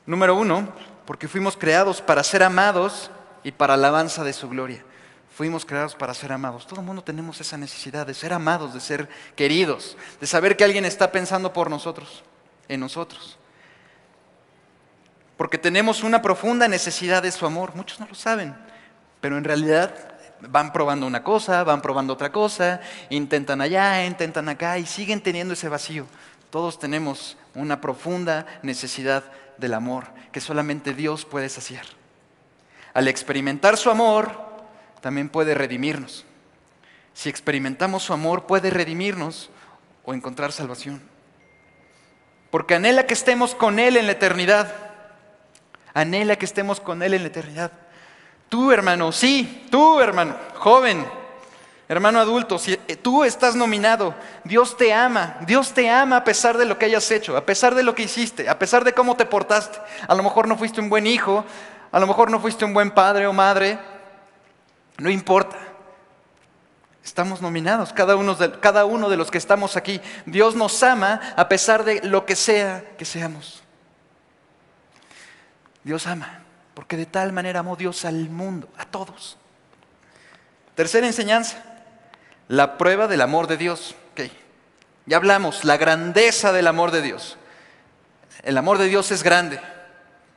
[0.05, 0.71] Número uno,
[1.07, 3.09] porque fuimos creados para ser amados
[3.43, 4.85] y para alabanza de su gloria.
[5.35, 6.67] Fuimos creados para ser amados.
[6.67, 10.63] Todo el mundo tenemos esa necesidad de ser amados, de ser queridos, de saber que
[10.63, 12.23] alguien está pensando por nosotros,
[12.67, 13.39] en nosotros.
[15.37, 17.75] Porque tenemos una profunda necesidad de su amor.
[17.75, 18.55] Muchos no lo saben,
[19.21, 20.14] pero en realidad
[20.49, 25.53] van probando una cosa, van probando otra cosa, intentan allá, intentan acá y siguen teniendo
[25.53, 26.05] ese vacío.
[26.49, 29.23] Todos tenemos una profunda necesidad
[29.57, 31.85] del amor que solamente Dios puede saciar.
[32.93, 34.31] Al experimentar su amor,
[35.01, 36.25] también puede redimirnos.
[37.13, 39.49] Si experimentamos su amor, puede redimirnos
[40.03, 41.01] o encontrar salvación.
[42.51, 44.73] Porque anhela que estemos con Él en la eternidad.
[45.93, 47.71] Anhela que estemos con Él en la eternidad.
[48.55, 51.05] Tú, hermano, sí, tú, hermano, joven,
[51.89, 54.15] hermano adulto, si eh, tú estás nominado,
[54.45, 57.75] Dios te ama, Dios te ama a pesar de lo que hayas hecho, a pesar
[57.75, 59.77] de lo que hiciste, a pesar de cómo te portaste.
[60.07, 61.43] A lo mejor no fuiste un buen hijo,
[61.91, 63.77] a lo mejor no fuiste un buen padre o madre,
[64.99, 65.57] no importa.
[67.03, 69.99] Estamos nominados, cada uno, de, cada uno de los que estamos aquí.
[70.25, 73.61] Dios nos ama a pesar de lo que sea que seamos.
[75.83, 76.44] Dios ama.
[76.75, 79.37] Porque de tal manera amó Dios al mundo, a todos.
[80.75, 81.63] Tercera enseñanza,
[82.49, 83.95] la prueba del amor de Dios.
[85.07, 87.37] Ya hablamos, la grandeza del amor de Dios.
[88.43, 89.59] El amor de Dios es grande.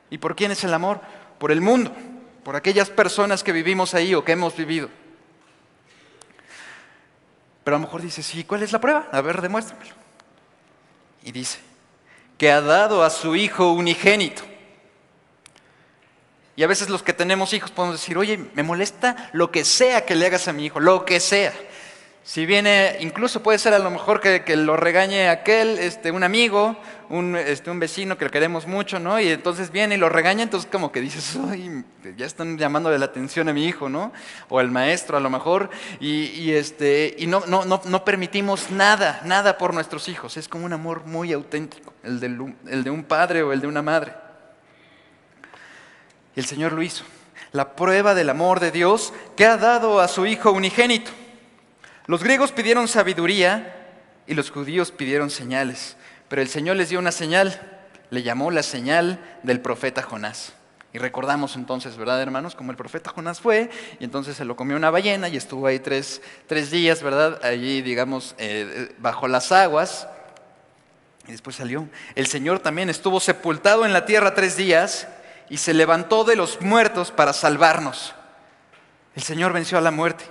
[0.09, 1.01] ¿Y por quién es el amor?
[1.39, 1.91] Por el mundo,
[2.43, 4.89] por aquellas personas que vivimos ahí o que hemos vivido.
[7.63, 9.07] Pero a lo mejor dice, sí, ¿cuál es la prueba?
[9.11, 9.95] A ver, demuéstramelo.
[11.23, 11.59] Y dice,
[12.37, 14.48] que ha dado a su Hijo unigénito
[16.59, 20.05] y a veces los que tenemos hijos podemos decir, oye, me molesta lo que sea
[20.05, 21.53] que le hagas a mi hijo, lo que sea.
[22.21, 26.75] Si viene, incluso puede ser a lo mejor que, lo regañe aquel, este, un amigo,
[27.07, 29.21] un, este, un vecino que lo queremos mucho, ¿no?
[29.21, 31.85] Y entonces viene y lo regaña, entonces como que dices, ay,
[32.17, 34.11] ya están llamándole la atención a mi hijo, ¿no?
[34.49, 35.69] O al maestro a lo mejor,
[36.01, 40.35] y, este, y no, no, no, no, permitimos nada, nada por nuestros hijos.
[40.35, 42.21] Es como un amor muy auténtico, el,
[42.67, 44.28] el de un padre o el de una madre.
[46.35, 47.03] Y el Señor lo hizo.
[47.51, 51.11] La prueba del amor de Dios que ha dado a su Hijo unigénito.
[52.05, 53.75] Los griegos pidieron sabiduría
[54.27, 55.95] y los judíos pidieron señales.
[56.27, 57.79] Pero el Señor les dio una señal.
[58.11, 60.53] Le llamó la señal del profeta Jonás.
[60.91, 62.55] Y recordamos entonces, ¿verdad, hermanos?
[62.55, 65.77] Como el profeta Jonás fue, y entonces se lo comió una ballena y estuvo ahí
[65.77, 66.21] tres,
[66.71, 67.39] días, ¿verdad?
[67.45, 70.07] Allí, digamos, eh, bajo las aguas.
[71.27, 71.87] Y después salió.
[72.15, 75.07] El Señor también estuvo sepultado en la tierra tres días
[75.49, 78.13] y se levantó de los muertos para salvarnos.
[79.15, 80.25] El Señor venció a la muerte.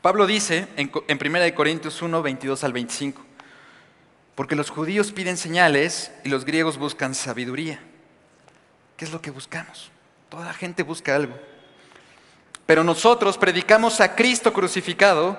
[0.00, 3.22] Pablo dice en, 1 Corintios 1, 22 al 25,
[4.34, 7.80] porque los judíos piden señales y los griegos buscan sabiduría.
[8.96, 9.90] ¿Qué es lo que buscamos?
[10.28, 11.34] Toda la gente busca algo.
[12.64, 15.36] Pero nosotros predicamos a Cristo crucificado,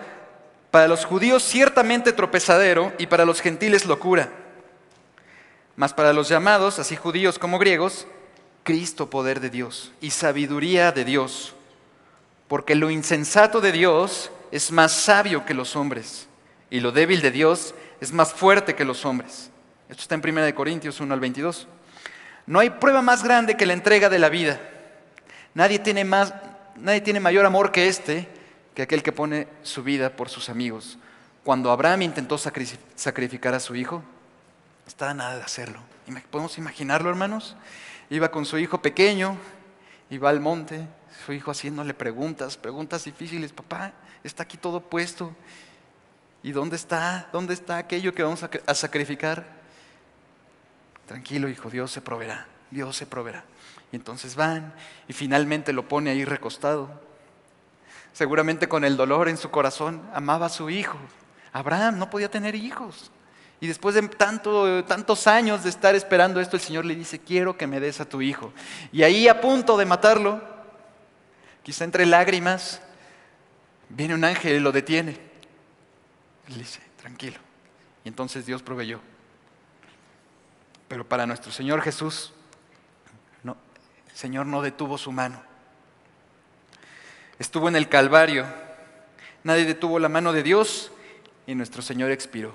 [0.71, 4.29] para los judíos ciertamente tropezadero y para los gentiles locura.
[5.75, 8.07] Mas para los llamados, así judíos como griegos,
[8.63, 11.53] Cristo poder de Dios y sabiduría de Dios,
[12.47, 16.27] porque lo insensato de Dios es más sabio que los hombres
[16.69, 19.49] y lo débil de Dios es más fuerte que los hombres.
[19.89, 21.67] Esto está en 1 Corintios 1 al 22.
[22.47, 24.59] No hay prueba más grande que la entrega de la vida.
[25.53, 26.33] Nadie tiene, más,
[26.77, 28.27] nadie tiene mayor amor que este,
[28.73, 30.97] que aquel que pone su vida por sus amigos.
[31.43, 34.03] Cuando Abraham intentó sacrificar a su hijo,
[34.87, 35.79] estaba nada de hacerlo.
[36.29, 37.55] ¿Podemos imaginarlo, hermanos?
[38.11, 39.37] Iba con su hijo pequeño,
[40.09, 40.85] iba al monte,
[41.25, 45.33] su hijo haciéndole preguntas, preguntas difíciles, papá, está aquí todo puesto.
[46.43, 47.29] ¿Y dónde está?
[47.31, 49.45] ¿Dónde está aquello que vamos a sacrificar?
[51.05, 53.45] Tranquilo, hijo, Dios se proveerá, Dios se proveerá.
[53.93, 54.73] Y entonces van
[55.07, 56.89] y finalmente lo pone ahí recostado.
[58.11, 60.97] Seguramente con el dolor en su corazón, amaba a su hijo.
[61.53, 63.09] Abraham no podía tener hijos.
[63.61, 67.55] Y después de tanto, tantos años de estar esperando esto, el Señor le dice, quiero
[67.57, 68.51] que me des a tu hijo.
[68.91, 70.41] Y ahí a punto de matarlo,
[71.61, 72.81] quizá entre lágrimas,
[73.87, 75.15] viene un ángel y lo detiene.
[76.47, 77.37] Y le dice, tranquilo.
[78.03, 78.99] Y entonces Dios proveyó.
[80.87, 82.33] Pero para nuestro Señor Jesús,
[83.43, 83.55] no,
[84.09, 85.41] el Señor no detuvo su mano.
[87.37, 88.45] Estuvo en el Calvario.
[89.43, 90.91] Nadie detuvo la mano de Dios
[91.45, 92.53] y nuestro Señor expiró,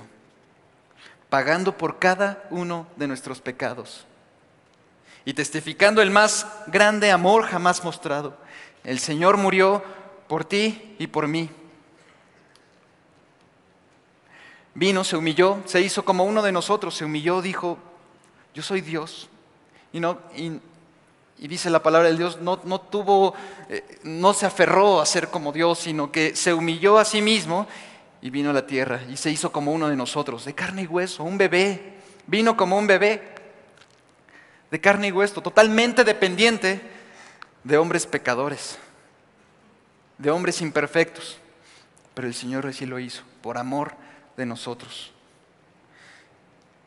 [1.36, 4.06] pagando por cada uno de nuestros pecados
[5.26, 8.38] y testificando el más grande amor jamás mostrado.
[8.82, 9.84] El Señor murió
[10.28, 11.50] por ti y por mí.
[14.72, 17.76] Vino, se humilló, se hizo como uno de nosotros, se humilló, dijo,
[18.54, 19.28] yo soy Dios.
[19.92, 20.58] Y, no, y,
[21.36, 23.34] dice la palabra de Dios, no, no tuvo,
[23.68, 27.66] eh, no se aferró a ser como Dios, sino que se humilló a sí mismo
[28.20, 30.86] y vino a la tierra y se hizo como uno de nosotros, de carne y
[30.86, 31.94] hueso, un bebé.
[32.26, 33.22] Vino como un bebé,
[34.70, 36.80] de carne y hueso, totalmente dependiente
[37.62, 38.78] de hombres pecadores,
[40.18, 41.38] de hombres imperfectos.
[42.14, 43.94] Pero el Señor así lo hizo, por amor
[44.36, 45.12] de nosotros.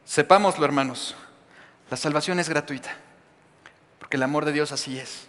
[0.03, 1.15] Sepámoslo, hermanos,
[1.89, 2.91] la salvación es gratuita,
[3.99, 5.27] porque el amor de Dios así es.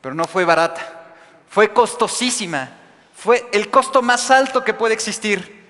[0.00, 1.14] Pero no fue barata,
[1.48, 2.70] fue costosísima,
[3.24, 5.64] fue el costo más alto que puede existir.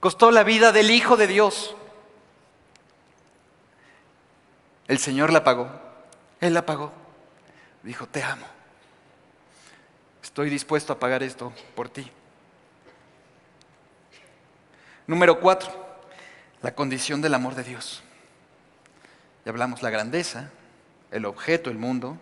[0.00, 1.76] Costó la vida del Hijo de Dios.
[4.88, 5.70] El Señor la pagó,
[6.40, 6.90] Él la pagó.
[7.84, 8.46] Dijo, te amo.
[10.24, 12.10] Estoy dispuesto a pagar esto por ti.
[15.06, 15.70] Número cuatro,
[16.62, 18.02] la condición del amor de Dios.
[19.44, 20.50] Ya hablamos la grandeza,
[21.12, 22.18] el objeto, el mundo,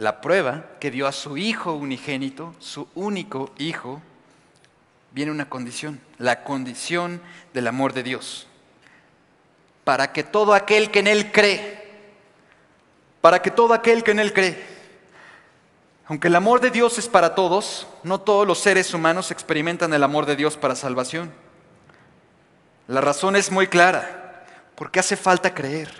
[0.00, 4.00] la prueba que dio a su hijo unigénito, su único hijo,
[5.12, 7.20] viene una condición, la condición
[7.52, 8.46] del amor de Dios.
[9.84, 11.86] Para que todo aquel que en Él cree,
[13.20, 14.64] para que todo aquel que en Él cree,
[16.06, 20.02] aunque el amor de Dios es para todos, no todos los seres humanos experimentan el
[20.02, 21.30] amor de Dios para salvación.
[22.88, 25.99] La razón es muy clara, porque hace falta creer.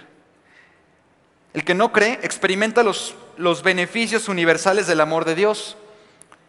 [1.53, 5.77] El que no cree experimenta los, los beneficios universales del amor de Dios.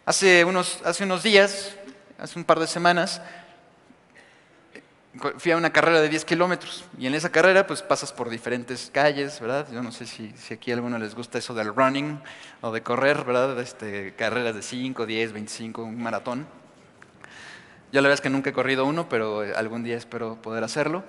[0.06, 1.76] Hace unos, hace unos días,
[2.18, 3.20] hace un par de semanas,
[5.38, 8.90] fui a una carrera de 10 kilómetros y en esa carrera pues pasas por diferentes
[8.92, 9.66] calles, ¿verdad?
[9.72, 12.20] Yo no sé si, si, aquí a alguno les gusta eso del running
[12.62, 13.60] o de correr, ¿verdad?
[13.60, 16.46] Este, carreras de 5, 10, 25, un maratón.
[17.92, 21.04] Yo la verdad es que nunca he corrido uno, pero algún día espero poder hacerlo.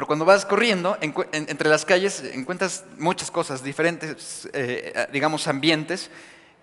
[0.00, 6.10] Pero cuando vas corriendo, entre las calles encuentras muchas cosas, diferentes, eh, digamos, ambientes,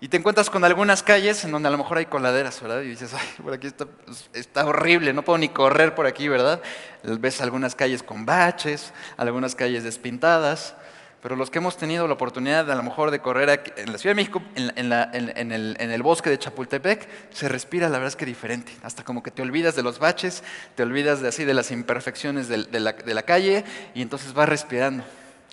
[0.00, 2.80] y te encuentras con algunas calles en donde a lo mejor hay coladeras, ¿verdad?
[2.80, 6.26] Y dices, ay, por aquí está, pues, está, horrible, no puedo ni correr por aquí,
[6.26, 6.60] ¿verdad?
[7.04, 10.74] Ves algunas calles con baches, algunas calles despintadas,
[11.20, 14.14] pero los que hemos tenido la oportunidad a lo mejor de correr en la Ciudad
[14.14, 18.24] de México, en, el, en, el, bosque de Chapultepec, se respira la verdad es que
[18.24, 20.44] diferente, hasta como que te olvidas de los baches,
[20.76, 24.48] te olvidas de así de las imperfecciones de la, de la calle y entonces vas
[24.48, 25.02] respirando.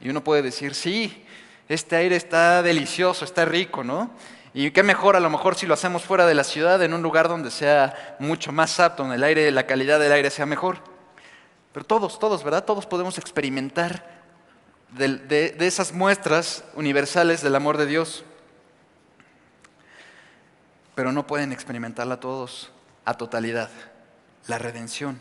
[0.02, 1.26] Y uno puede decir, sí,
[1.68, 4.12] este aire está delicioso, está rico, ¿no?
[4.54, 7.02] Y qué mejor a lo mejor si lo hacemos fuera de la ciudad, en un
[7.02, 10.78] lugar donde sea mucho más apto, donde el aire, la calidad del aire sea mejor.
[11.74, 12.64] Pero todos, todos, ¿verdad?
[12.64, 14.15] Todos podemos experimentar
[14.92, 15.18] de,
[15.52, 18.24] de esas muestras universales del amor de Dios.
[20.96, 22.72] Pero no pueden experimentarla todos
[23.04, 23.70] a totalidad.
[24.48, 25.20] La redención.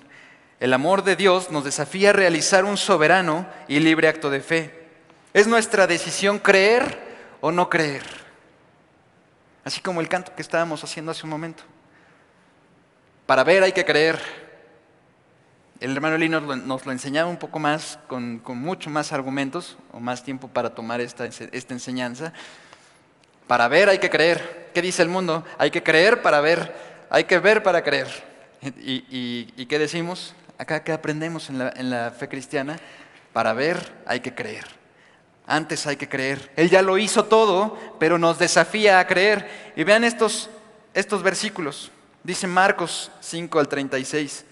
[0.60, 4.88] El amor de Dios nos desafía a realizar un soberano y libre acto de fe.
[5.32, 6.98] Es nuestra decisión creer
[7.40, 8.04] o no creer.
[9.64, 11.64] Así como el canto que estábamos haciendo hace un momento.
[13.26, 14.43] Para ver hay que creer.
[15.80, 20.22] El hermano Lino nos lo enseñaba un poco más, con, mucho más argumentos, o más
[20.22, 22.32] tiempo para tomar esta, enseñanza.
[23.46, 24.70] Para ver hay que creer.
[24.72, 25.44] ¿Qué dice el mundo?
[25.58, 26.74] Hay que creer para ver,
[27.10, 28.08] hay que ver para creer.
[28.78, 30.34] ¿Y, qué decimos?
[30.58, 32.78] Acá que aprendemos en la, en la fe cristiana,
[33.32, 34.64] para ver hay que creer.
[35.46, 36.52] Antes hay que creer.
[36.56, 39.72] Él ya lo hizo todo, pero nos desafía a creer.
[39.76, 40.48] Y vean estos,
[40.94, 41.90] estos versículos.
[42.22, 44.46] Dice Marcos 5 al 36.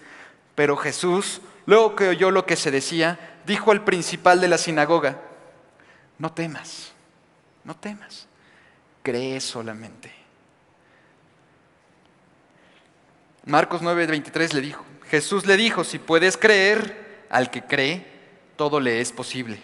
[0.55, 5.21] Pero Jesús, luego que oyó lo que se decía, dijo al principal de la sinagoga,
[6.19, 6.91] no temas,
[7.63, 8.27] no temas,
[9.01, 10.13] cree solamente.
[13.45, 18.05] Marcos 9, 23 le dijo, Jesús le dijo, si puedes creer, al que cree,
[18.55, 19.59] todo le es posible.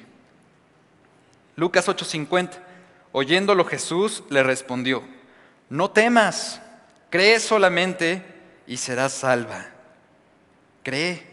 [1.55, 2.51] Lucas 8:50.
[3.11, 5.03] Oyéndolo Jesús le respondió,
[5.69, 6.61] no temas,
[7.09, 8.23] cree solamente
[8.67, 9.67] y serás salva.
[10.83, 11.23] Cree.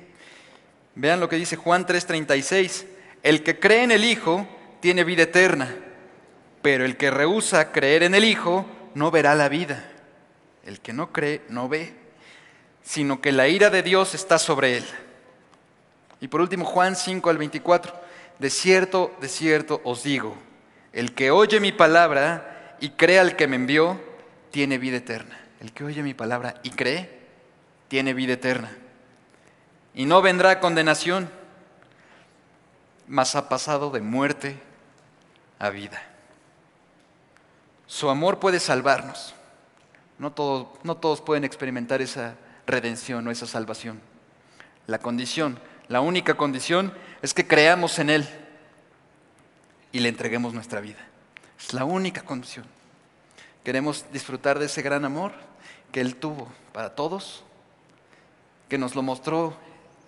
[0.94, 2.86] Vean lo que dice Juan 3:36.
[3.22, 4.46] El que cree en el Hijo
[4.80, 5.74] tiene vida eterna,
[6.62, 9.92] pero el que rehúsa creer en el Hijo no verá la vida.
[10.64, 11.94] El que no cree no ve,
[12.82, 14.84] sino que la ira de Dios está sobre él.
[16.20, 17.94] Y por último, Juan 5 al 24.
[18.38, 20.36] De cierto, de cierto os digo,
[20.92, 24.00] el que oye mi palabra y cree al que me envió,
[24.50, 25.38] tiene vida eterna.
[25.60, 27.10] El que oye mi palabra y cree,
[27.88, 28.76] tiene vida eterna.
[29.96, 31.30] Y no vendrá condenación,
[33.08, 34.60] mas ha pasado de muerte
[35.58, 36.02] a vida.
[37.86, 39.34] Su amor puede salvarnos.
[40.18, 40.34] No,
[40.82, 42.34] no todos pueden experimentar esa
[42.66, 44.00] redención o esa salvación.
[44.86, 46.92] La condición, la única condición
[47.22, 48.28] es que creamos en Él
[49.92, 51.08] y le entreguemos nuestra vida.
[51.58, 52.66] Es la única condición.
[53.64, 55.32] Queremos disfrutar de ese gran amor
[55.90, 57.44] que Él tuvo para todos,
[58.68, 59.56] que nos lo mostró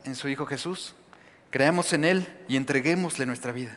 [0.08, 0.94] en su Hijo Jesús.
[1.50, 3.76] Creamos en Él y entreguémosle nuestra vida.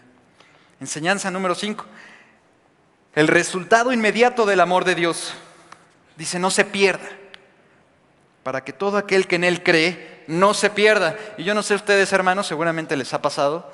[0.80, 1.86] Enseñanza número 5.
[3.16, 5.34] El resultado inmediato del amor de Dios.
[6.18, 7.08] Dice, no se pierda.
[8.44, 11.18] Para que todo aquel que en Él cree no se pierda.
[11.38, 13.72] Y yo no sé ustedes, hermanos, seguramente les ha pasado.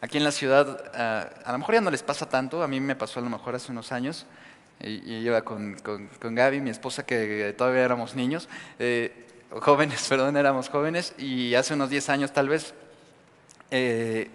[0.00, 2.80] Aquí en la ciudad, ah, a lo mejor ya no les pasa tanto, a mí
[2.80, 4.26] me pasó a lo mejor hace unos años,
[4.80, 8.48] y, iba con, con, Gaby, mi esposa, que todavía éramos niños,
[8.78, 12.74] eh, jóvenes, perdón, éramos jóvenes, y hace unos 10 años tal vez,
[13.70, 14.30] eh,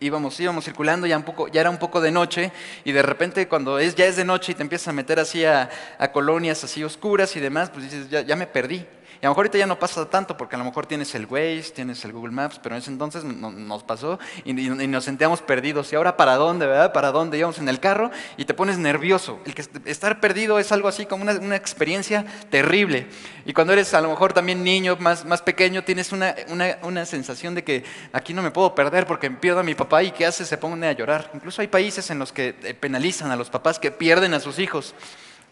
[0.00, 2.52] íbamos, íbamos circulando, ya, un poco, ya era un poco de noche,
[2.84, 5.44] y de repente cuando es, ya es de noche y te empiezas a meter así
[5.44, 5.70] a,
[6.12, 8.86] colonias así oscuras y demás, pues dices, ya, ya me perdí.
[9.20, 11.26] Y a lo mejor ahorita ya no pasa tanto porque a lo mejor tienes el
[11.26, 15.92] Waze, tienes el Google Maps, pero en ese entonces nos pasó y, nos sentíamos perdidos.
[15.92, 16.92] ¿Y ahora para dónde, verdad?
[16.92, 17.38] ¿Para dónde?
[17.38, 19.40] Íbamos en el carro y te pones nervioso.
[19.46, 23.06] El que estar perdido es algo así como una, experiencia terrible.
[23.44, 26.34] Y cuando eres a lo mejor también niño, más, más pequeño, tienes una,
[26.82, 30.10] una, sensación de que aquí no me puedo perder porque pierdo a mi papá y
[30.10, 30.44] ¿qué hace?
[30.44, 31.30] Se pone a llorar.
[31.34, 34.58] Incluso hay países en los que eh, penalizan a los papás que pierden a sus
[34.58, 34.94] hijos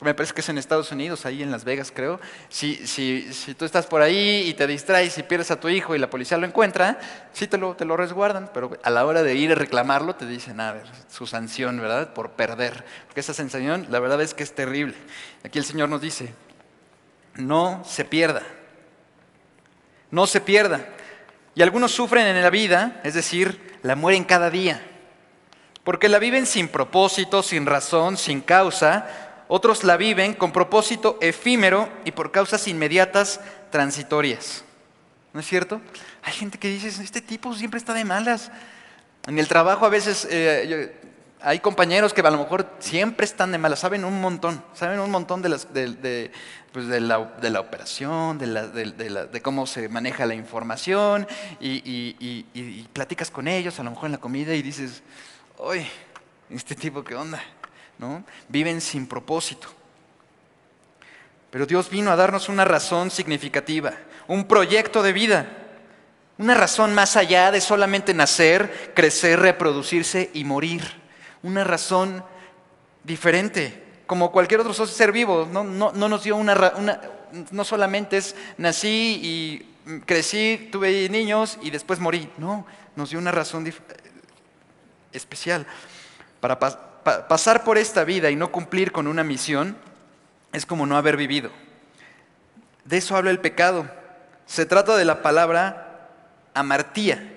[0.00, 3.54] me parece que es en Estados Unidos, ahí en Las Vegas creo, si, si, si
[3.54, 6.36] tú estás por ahí y te distraes y pierdes a tu hijo y la policía
[6.36, 6.98] lo encuentra,
[7.32, 10.26] sí te lo, te lo resguardan, pero a la hora de ir a reclamarlo te
[10.26, 12.12] dicen, a ver, su sanción, ¿verdad?
[12.12, 12.84] Por perder.
[13.06, 14.94] Porque esa sanción, la verdad es que es terrible.
[15.42, 16.34] Aquí el Señor nos dice,
[17.36, 18.42] no se pierda,
[20.10, 20.86] no se pierda.
[21.54, 24.82] Y algunos sufren en la vida, es decir, la mueren cada día,
[25.84, 31.88] porque la viven sin propósito, sin razón, sin causa, otros la viven con propósito efímero
[32.04, 33.40] y por causas inmediatas
[33.70, 34.64] transitorias.
[35.32, 35.80] ¿No es cierto?
[36.22, 38.50] Hay gente que dice, este tipo siempre está de malas.
[39.26, 40.94] En el trabajo a veces eh,
[41.44, 45.10] hay compañeros que a lo mejor siempre están de malas, saben un montón, saben un
[45.10, 46.30] montón de, las, de,
[46.72, 51.26] pues la, operación, de, cómo se maneja la información
[51.60, 55.02] y, y, platicas con ellos a lo mejor en la comida y dices,
[55.58, 55.86] oye,
[56.48, 57.42] este tipo qué onda,
[57.98, 58.24] ¿no?
[58.48, 59.68] Viven sin propósito.
[61.50, 63.92] Pero Dios vino a darnos una razón significativa,
[64.26, 65.46] un proyecto de vida,
[66.36, 70.82] una razón más allá de solamente nacer, crecer, reproducirse y morir.
[71.44, 72.24] Una razón
[73.04, 75.48] diferente, como cualquier otro ser vivo.
[75.50, 77.00] No, nos dio una, una,
[77.52, 82.28] no solamente es nací y crecí, tuve niños y después morí.
[82.36, 82.66] No,
[82.96, 83.72] nos dio una razón
[85.12, 85.66] especial
[86.40, 86.58] para
[87.04, 89.76] pasar por esta vida y no cumplir con una misión
[90.52, 91.50] es como no haber vivido.
[92.84, 93.86] De eso habla el pecado.
[94.46, 96.10] Se trata de la palabra
[96.54, 97.32] amartía,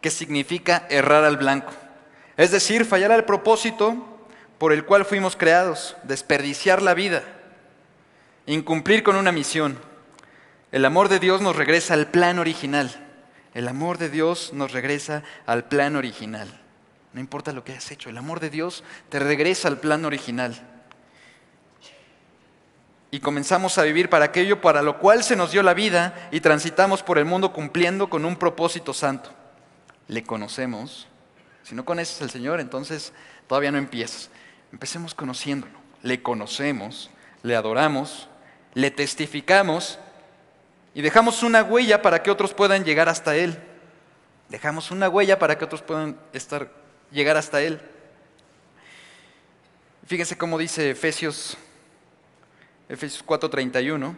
[0.00, 1.72] que significa errar al blanco.
[2.36, 4.08] Es decir, fallar al propósito
[4.58, 7.22] por el cual fuimos creados, desperdiciar la vida,
[8.46, 9.78] incumplir con una misión.
[10.70, 12.90] El amor de Dios nos regresa al plan original.
[13.54, 16.61] El amor de Dios nos regresa al plan original.
[17.12, 20.68] No importa lo que hayas hecho, el amor de Dios te regresa al plan original.
[23.10, 26.40] Y comenzamos a vivir para aquello para lo cual se nos dio la vida y
[26.40, 29.30] transitamos por el mundo cumpliendo con un propósito santo.
[30.08, 31.06] Le conocemos.
[31.62, 33.12] Si no conoces al Señor, entonces
[33.46, 34.30] todavía no empiezas.
[34.72, 35.78] Empecemos conociéndolo.
[36.02, 37.10] Le conocemos,
[37.42, 38.28] le adoramos,
[38.72, 39.98] le testificamos
[40.94, 43.58] y dejamos una huella para que otros puedan llegar hasta Él.
[44.48, 46.81] Dejamos una huella para que otros puedan estar
[47.12, 47.80] llegar hasta Él.
[50.06, 51.56] Fíjense cómo dice Efesios,
[52.88, 54.16] Efesios 4:31.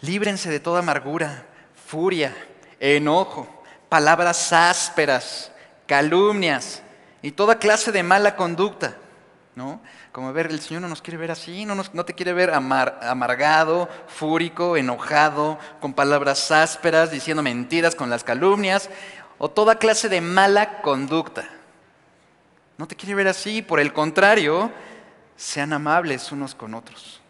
[0.00, 1.46] Líbrense de toda amargura,
[1.86, 2.34] furia,
[2.80, 3.46] enojo,
[3.88, 5.52] palabras ásperas,
[5.86, 6.82] calumnias
[7.20, 8.96] y toda clase de mala conducta,
[9.54, 9.80] ¿no?
[10.12, 13.88] Como ver, el Señor no nos quiere ver así, no, no te quiere ver amargado,
[14.06, 18.88] fúrico, enojado, con palabras ásperas, diciendo mentiras con las calumnias,
[19.38, 21.44] o toda clase de mala conducta.
[22.78, 24.72] No te quiere ver así, por el contrario,
[25.36, 27.20] sean amables unos con otros.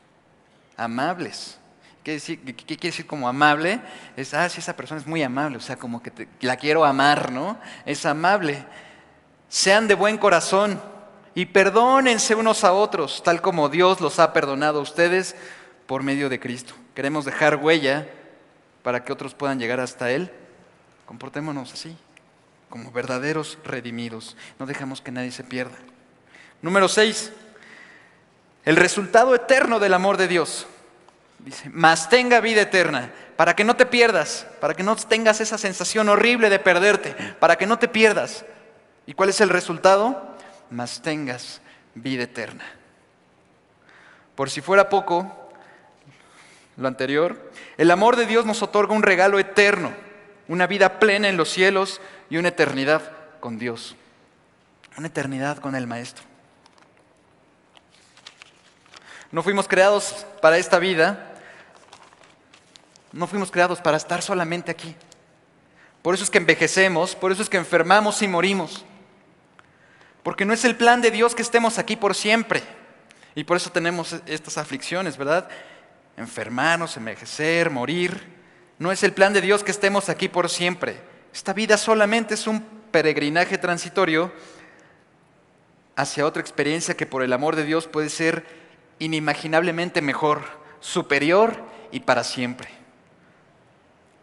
[0.77, 1.59] Amables.
[2.05, 3.81] ¿Qué, quiere decir como amable?
[4.17, 7.59] Es, ah, esa persona es muy amable, o sea, como que la quiero amar, ¿no?
[7.87, 8.65] Es amable.
[9.49, 10.81] Sean de buen corazón
[11.35, 15.35] y perdónense unos a otros, tal como Dios los ha perdonado a ustedes
[15.87, 16.75] por medio de Cristo.
[16.95, 18.09] Queremos dejar huella
[18.83, 20.31] para que otros puedan llegar hasta Él.
[21.07, 21.97] Comportémonos así,
[22.69, 24.37] como verdaderos redimidos.
[24.59, 25.77] No dejamos que nadie se pierda.
[26.61, 27.33] Número 6.
[28.65, 30.67] El resultado eterno del amor de Dios.
[31.39, 35.59] Dice, más tenga vida eterna, para que no te pierdas, para que no tengas esa
[35.59, 38.45] sensación horrible de perderte, para que no te pierdas.
[39.07, 40.32] ¿Y cuál es el resultado?
[40.73, 41.61] Mas tengas
[41.95, 42.65] vida eterna.
[44.35, 45.53] Por si fuera poco,
[46.77, 49.93] lo anterior, el amor de Dios nos otorga un regalo eterno,
[50.49, 52.01] una vida plena en los cielos
[52.31, 53.95] y una eternidad con Dios,
[54.97, 56.25] una eternidad con el Maestro.
[59.31, 61.35] No fuimos creados para esta vida,
[63.13, 64.97] no fuimos creados para estar solamente aquí.
[66.01, 68.85] Por eso es que envejecemos, por eso es que enfermamos y morimos.
[70.23, 72.63] Porque no es el plan de Dios que estemos aquí por siempre.
[73.35, 75.49] Y por eso tenemos estas aflicciones, ¿verdad?
[76.17, 78.23] Enfermarnos, envejecer, morir.
[78.79, 81.01] No es el plan de Dios que estemos aquí por siempre.
[81.33, 82.61] Esta vida solamente es un
[82.91, 84.33] peregrinaje transitorio
[85.97, 88.45] hacia otra experiencia que por el amor de Dios puede ser
[88.99, 90.43] inimaginablemente mejor,
[90.81, 91.57] superior
[91.91, 92.69] y para siempre.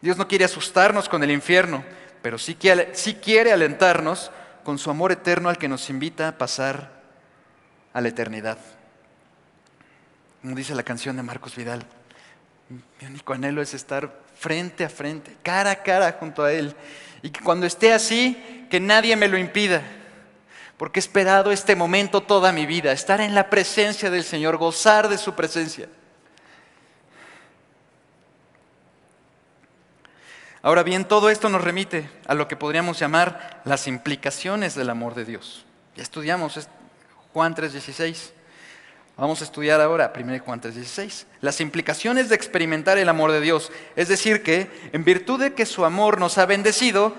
[0.01, 1.83] Dios no quiere asustarnos con el infierno,
[2.21, 4.31] pero sí quiere, sí quiere alentarnos
[4.69, 6.91] con su amor eterno al que nos invita a pasar
[7.91, 8.59] a la eternidad.
[10.43, 11.83] Como dice la canción de Marcos Vidal,
[12.69, 16.75] mi único anhelo es estar frente a frente, cara a cara junto a Él.
[17.23, 19.81] Y que cuando esté así, que nadie me lo impida.
[20.77, 25.09] Porque he esperado este momento toda mi vida, estar en la presencia del Señor, gozar
[25.09, 25.89] de su presencia.
[30.61, 35.15] Ahora bien, todo esto nos remite a lo que podríamos llamar las implicaciones del amor
[35.15, 35.65] de Dios.
[35.95, 36.67] Ya estudiamos
[37.33, 38.33] Juan 3:16.
[39.15, 41.27] Vamos a estudiar ahora 1 Juan 3:16.
[41.39, 43.71] Las implicaciones de experimentar el amor de Dios.
[43.95, 47.15] Es decir, que en virtud de que su amor nos ha bendecido,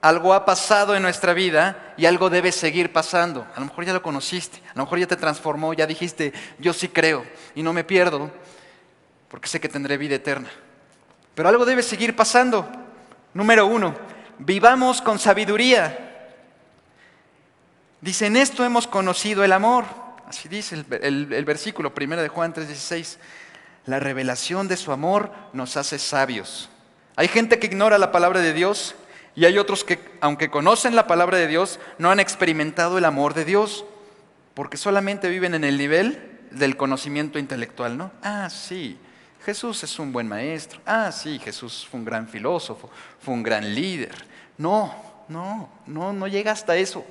[0.00, 3.46] algo ha pasado en nuestra vida y algo debe seguir pasando.
[3.54, 6.72] A lo mejor ya lo conociste, a lo mejor ya te transformó, ya dijiste, yo
[6.72, 8.30] sí creo y no me pierdo
[9.28, 10.50] porque sé que tendré vida eterna.
[11.36, 12.66] Pero algo debe seguir pasando.
[13.34, 13.94] Número uno,
[14.38, 16.32] vivamos con sabiduría.
[18.00, 19.84] Dice, en esto hemos conocido el amor.
[20.26, 23.18] Así dice el, versículo primero de Juan 3:16.
[23.84, 26.70] La revelación de su amor nos hace sabios.
[27.16, 28.94] Hay gente que ignora la palabra de Dios
[29.34, 33.34] y hay otros que, aunque conocen la palabra de Dios, no han experimentado el amor
[33.34, 33.84] de Dios
[34.54, 38.10] porque solamente viven en el nivel del conocimiento intelectual, ¿no?
[38.22, 38.98] Ah, sí,
[39.46, 40.80] Jesús es un buen maestro.
[40.84, 42.90] Ah, sí, Jesús fue un gran filósofo,
[43.20, 44.12] fue un gran líder.
[44.58, 44.92] No,
[45.28, 47.06] no, no, no llega hasta eso.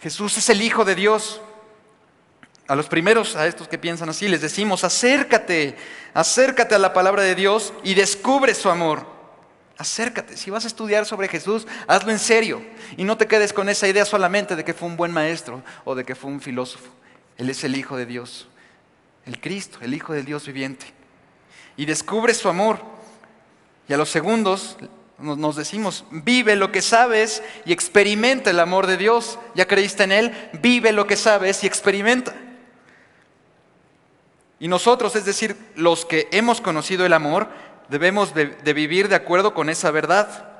[0.00, 1.40] Jesús es el Hijo de Dios.
[2.66, 5.76] A los primeros, a estos que piensan así, les decimos, acércate,
[6.14, 9.06] acércate a la palabra de Dios y descubre su amor.
[9.78, 12.60] Acércate, si vas a estudiar sobre Jesús, hazlo en serio
[12.96, 15.94] y no te quedes con esa idea solamente de que fue un buen maestro o
[15.94, 16.90] de que fue un filósofo.
[17.36, 18.48] Él es el Hijo de Dios,
[19.26, 21.01] el Cristo, el Hijo del Dios viviente
[21.76, 22.80] y descubre su amor.
[23.88, 24.76] Y a los segundos
[25.18, 29.38] nos decimos, vive lo que sabes y experimenta el amor de Dios.
[29.54, 32.34] Ya creíste en Él, vive lo que sabes y experimenta.
[34.58, 37.48] Y nosotros, es decir, los que hemos conocido el amor,
[37.88, 40.51] debemos de, de vivir de acuerdo con esa verdad.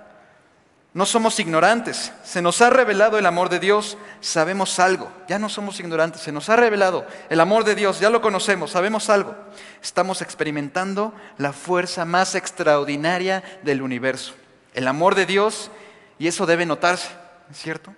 [0.95, 5.49] No somos ignorantes, se nos ha revelado el amor de Dios, sabemos algo, ya no
[5.49, 9.35] somos ignorantes, se nos ha revelado el amor de Dios, ya lo conocemos, sabemos algo.
[9.83, 14.35] Estamos experimentando la fuerza más extraordinaria del universo,
[14.75, 15.71] el amor de Dios,
[16.19, 17.09] y eso debe notarse,
[17.55, 17.95] ¿cierto?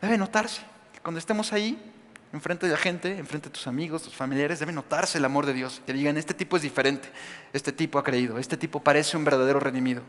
[0.00, 0.62] Debe notarse.
[1.02, 1.78] Cuando estemos ahí,
[2.32, 5.52] enfrente de la gente, enfrente de tus amigos, tus familiares, debe notarse el amor de
[5.52, 7.10] Dios, que digan, este tipo es diferente,
[7.52, 10.02] este tipo ha creído, este tipo parece un verdadero redimido.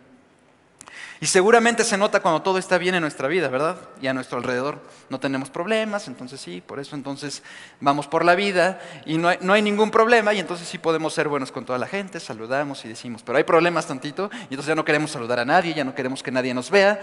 [1.22, 3.78] Y seguramente se nota cuando todo está bien en nuestra vida, ¿verdad?
[4.02, 7.44] Y a nuestro alrededor no tenemos problemas, entonces sí, por eso entonces
[7.82, 11.52] vamos por la vida y no hay, ningún problema y entonces sí podemos ser buenos
[11.52, 14.86] con toda la gente, saludamos y decimos, pero hay problemas tantito y entonces ya no
[14.86, 17.02] queremos saludar a nadie, ya no queremos que nadie nos vea.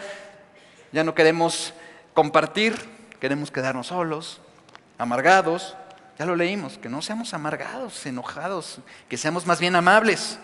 [0.93, 1.75] Ya no queremos
[2.15, 2.75] compartir,
[3.21, 4.41] queremos quedarnos solos,
[4.99, 5.77] amargados.
[6.19, 10.39] Ya lo leímos, que no seamos amargados, enojados, que seamos más bien amables.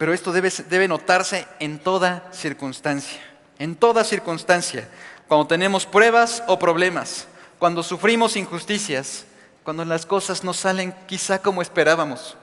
[0.00, 3.20] Pero esto debe, notarse en toda circunstancia,
[3.58, 4.88] en toda circunstancia,
[5.28, 7.28] cuando tenemos pruebas o problemas,
[7.58, 9.26] cuando sufrimos injusticias,
[9.62, 12.38] cuando las cosas no salen quizá como esperábamos,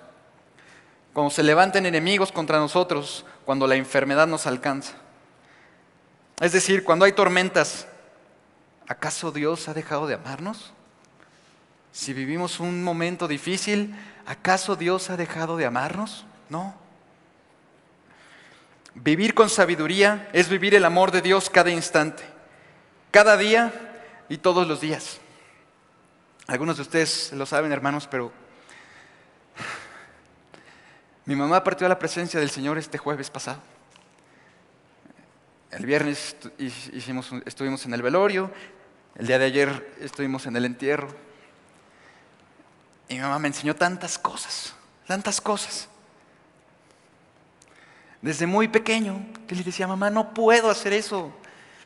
[1.14, 4.94] cuando se levanten enemigos contra nosotros, cuando la enfermedad nos alcanza.
[6.40, 7.88] Es decir, cuando hay tormentas,
[8.88, 10.74] ¿acaso Dios ha dejado de amarnos?
[11.92, 13.96] Si vivimos un momento difícil,
[14.28, 16.28] ¿acaso Dios ha dejado de amarnos?
[16.50, 16.86] No.
[19.04, 22.24] Vivir con sabiduría es vivir el amor de Dios cada instante,
[23.12, 23.72] cada día
[24.28, 25.20] y todos los días.
[26.48, 28.32] Algunos de ustedes lo saben, hermanos, pero
[31.26, 33.62] mi mamá partió a la presencia del Señor este jueves pasado.
[35.70, 38.50] El viernes hicimos, estuvimos en el velorio,
[39.16, 41.10] el día de ayer estuvimos en el entierro.
[43.10, 44.74] Y mi mamá me enseñó tantas cosas,
[45.06, 45.88] tantas cosas.
[48.22, 51.32] Desde muy pequeño, que le decía, mamá, no puedo hacer eso.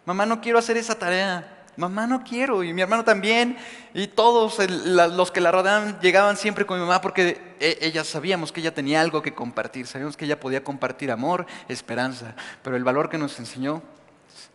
[0.05, 3.57] Mamá, no quiero hacer esa tarea mamá no quiero, y mi hermano también,
[3.93, 8.51] y todos los que la rodeaban llegaban siempre con mi mamá porque e, ella sabíamos
[8.51, 12.83] que ella tenía algo que compartir, sabíamos que ella podía compartir amor, esperanza, pero el
[12.83, 13.81] valor que nos enseñó,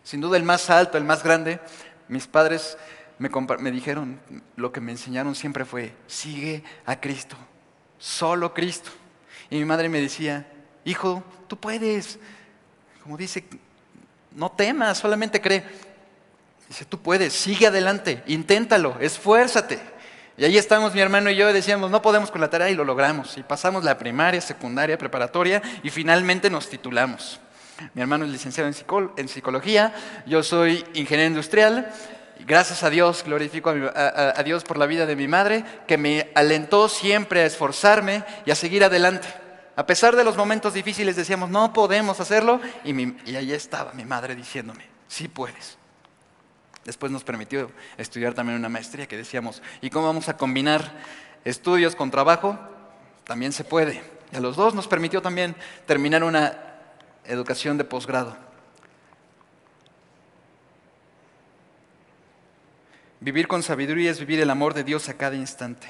[0.03, 1.59] sin duda el más alto, el más grande,
[2.07, 2.77] mis padres
[3.19, 4.19] me, me dijeron,
[4.55, 7.35] lo que me enseñaron siempre fue, sigue a Cristo,
[7.97, 8.91] solo Cristo.
[9.49, 10.47] Y mi madre me decía,
[10.87, 12.17] hijo, tú puedes,
[13.03, 13.43] como dice,
[14.31, 15.63] no temas, solamente cree.
[16.67, 19.79] Dice, tú puedes, sigue adelante, inténtalo, esfuérzate.
[20.37, 22.85] Y ahí estamos mi hermano y yo decíamos, no podemos con la tarea y lo
[22.85, 23.37] logramos.
[23.37, 27.39] Y pasamos la primaria, secundaria, preparatoria y finalmente nos titulamos.
[27.93, 28.69] Mi hermano es licenciado
[29.17, 29.93] en, psicología,
[30.25, 31.91] yo soy ingeniero industrial.
[32.45, 36.87] Gracias a Dios, glorifico a, Dios por la vida de mi madre, que me alentó
[36.87, 39.27] siempre a esforzarme y a seguir adelante.
[39.77, 42.59] A pesar de los momentos difíciles decíamos, no podemos hacerlo.
[42.83, 42.91] Y,
[43.29, 45.77] y ahí estaba mi madre diciéndome, sí puedes.
[46.83, 50.93] Después nos permitió estudiar también una maestría que decíamos, ¿y cómo vamos a combinar
[51.45, 52.57] estudios con trabajo?
[53.23, 54.01] También se puede.
[54.31, 55.55] Y a los dos nos permitió también
[55.85, 56.57] terminar una
[57.25, 58.35] educación de posgrado.
[63.19, 65.87] Vivir con sabiduría es vivir el amor de Dios a cada instante.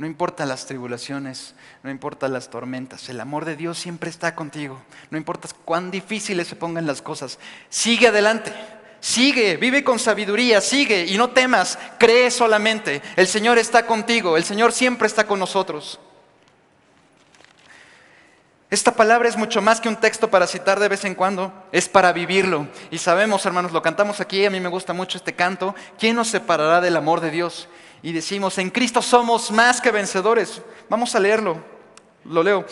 [0.00, 4.80] No importa las tribulaciones, no importa las tormentas, el amor de Dios siempre está contigo.
[5.10, 7.38] No importa cuán difíciles se pongan las cosas,
[7.68, 8.50] sigue adelante.
[9.00, 13.02] Sigue, vive con sabiduría, sigue y no temas, cree solamente.
[13.14, 16.00] El Señor está contigo, el Señor siempre está con nosotros.
[18.70, 21.90] Esta palabra es mucho más que un texto para citar de vez en cuando, es
[21.90, 22.68] para vivirlo.
[22.90, 26.28] Y sabemos, hermanos, lo cantamos aquí, a mí me gusta mucho este canto, ¿quién nos
[26.28, 27.68] separará del amor de Dios?
[28.02, 30.62] Y decimos, en Cristo somos más que vencedores.
[30.88, 31.58] Vamos a leerlo,
[32.24, 32.64] lo leo.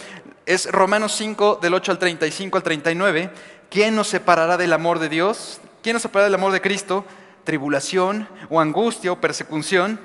[0.46, 3.30] Es Romanos 5 del 8 al 35 al 39.
[3.70, 5.60] ¿Quién nos separará del amor de Dios?
[5.82, 7.04] ¿Quién nos separará del amor de Cristo?
[7.44, 10.00] Tribulación o angustia o persecución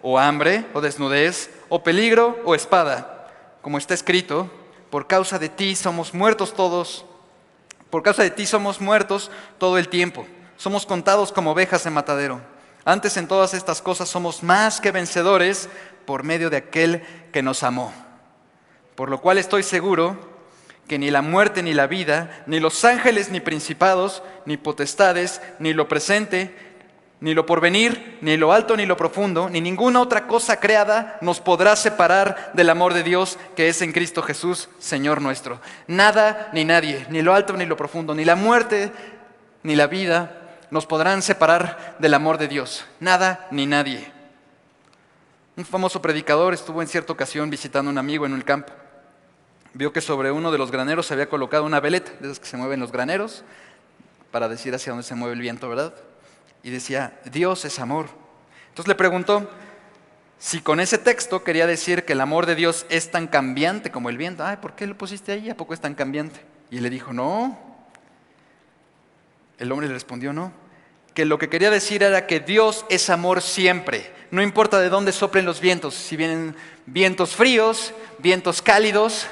[0.00, 3.28] o hambre o desnudez o peligro o espada.
[3.60, 4.50] Como está escrito,
[4.90, 7.04] por causa de ti somos muertos todos,
[7.90, 10.26] por causa de ti somos muertos todo el tiempo.
[10.56, 12.40] Somos contados como ovejas en matadero.
[12.84, 15.68] Antes en todas estas cosas somos más que vencedores
[16.04, 17.02] por medio de aquel
[17.32, 17.92] que nos amó.
[18.94, 20.32] Por lo cual estoy seguro
[20.88, 25.72] que ni la muerte ni la vida, ni los ángeles ni principados, ni potestades, ni
[25.72, 26.54] lo presente,
[27.20, 31.38] ni lo porvenir, ni lo alto ni lo profundo, ni ninguna otra cosa creada nos
[31.38, 35.60] podrá separar del amor de Dios que es en Cristo Jesús, Señor nuestro.
[35.86, 38.90] Nada ni nadie, ni lo alto ni lo profundo, ni la muerte
[39.62, 40.41] ni la vida
[40.72, 42.84] nos podrán separar del amor de Dios.
[42.98, 44.10] Nada ni nadie.
[45.56, 48.72] Un famoso predicador estuvo en cierta ocasión visitando a un amigo en un campo
[49.74, 52.46] vio que sobre uno de los graneros se había colocado una veleta, de esas que
[52.46, 53.44] se mueven los graneros,
[54.30, 55.94] para decir hacia dónde se mueve el viento, ¿verdad?
[56.62, 58.06] Y decía, Dios es amor.
[58.68, 59.48] Entonces le preguntó
[60.38, 64.08] si con ese texto quería decir que el amor de Dios es tan cambiante como
[64.08, 64.44] el viento.
[64.44, 65.50] Ay, ¿por qué lo pusiste ahí?
[65.50, 66.40] ¿A poco es tan cambiante?
[66.70, 67.58] Y le dijo, no.
[69.58, 70.52] El hombre le respondió, no.
[71.14, 74.12] Que lo que quería decir era que Dios es amor siempre.
[74.30, 76.56] No importa de dónde soplen los vientos, si vienen
[76.86, 79.26] vientos fríos, vientos cálidos,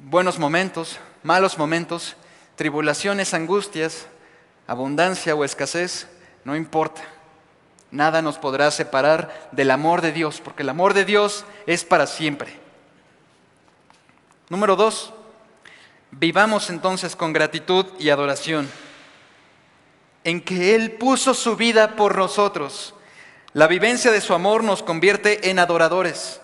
[0.00, 2.16] buenos momentos, malos momentos,
[2.54, 4.06] tribulaciones, angustias,
[4.68, 6.06] abundancia o escasez,
[6.44, 7.02] no importa.
[7.90, 12.06] Nada nos podrá separar del amor de Dios, porque el amor de Dios es para
[12.06, 12.52] siempre.
[14.48, 15.12] Número dos,
[16.18, 18.70] Vivamos entonces con gratitud y adoración,
[20.26, 22.94] en que Él puso su vida por nosotros.
[23.52, 26.40] La vivencia de su amor nos convierte en adoradores.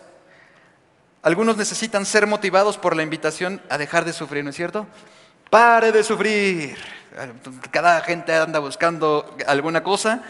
[1.21, 4.87] Algunos necesitan ser motivados por la invitación a dejar de sufrir, ¿no es cierto?
[5.51, 6.79] Pare de sufrir.
[7.73, 10.23] Cada gente anda buscando alguna cosa.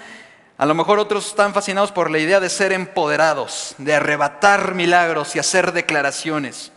[0.56, 5.36] A lo mejor otros están fascinados por la idea de ser empoderados, de arrebatar milagros
[5.36, 6.72] y hacer declaraciones.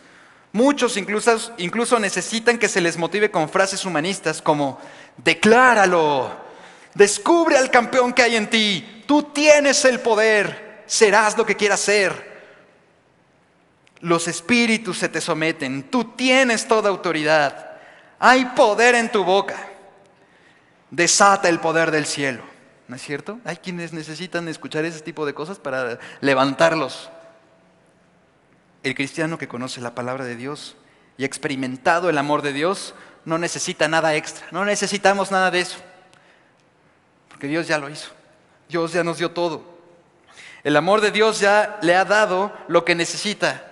[0.52, 4.78] Muchos incluso, incluso necesitan que se les motive con frases humanistas como,
[5.16, 6.44] decláralo,
[6.96, 11.80] descubre al campeón que hay en ti, tú tienes el poder, serás lo que quieras
[11.80, 12.34] ser.
[14.00, 17.76] Los espíritus se te someten, tú tienes toda autoridad,
[18.18, 19.68] hay poder en tu boca,
[20.90, 22.42] desata el poder del cielo.
[22.88, 23.40] ¿No es cierto?
[23.44, 27.10] Hay quienes necesitan escuchar ese tipo de cosas para levantarlos.
[28.84, 30.76] El cristiano que conoce la palabra de Dios
[31.18, 32.94] y ha experimentado el amor de Dios
[33.24, 35.78] no necesita nada extra, no necesitamos nada de eso,
[37.36, 38.12] porque Dios ya lo hizo,
[38.66, 39.62] Dios ya nos dio todo.
[40.64, 43.62] El amor de Dios ya le ha dado lo que necesita,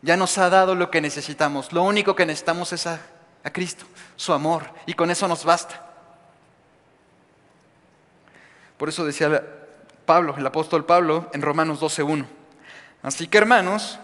[0.00, 1.72] ya nos ha dado lo que necesitamos.
[1.72, 2.98] Lo único que necesitamos es a,
[3.52, 3.84] Cristo,
[4.16, 5.80] su amor, y con eso nos basta.
[8.78, 9.44] Por eso decía
[10.04, 12.26] Pablo, el apóstol Pablo, en Romanos 12.1.
[13.04, 14.00] Así que hermanos,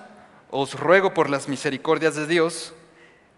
[0.52, 2.74] os ruego por las misericordias de Dios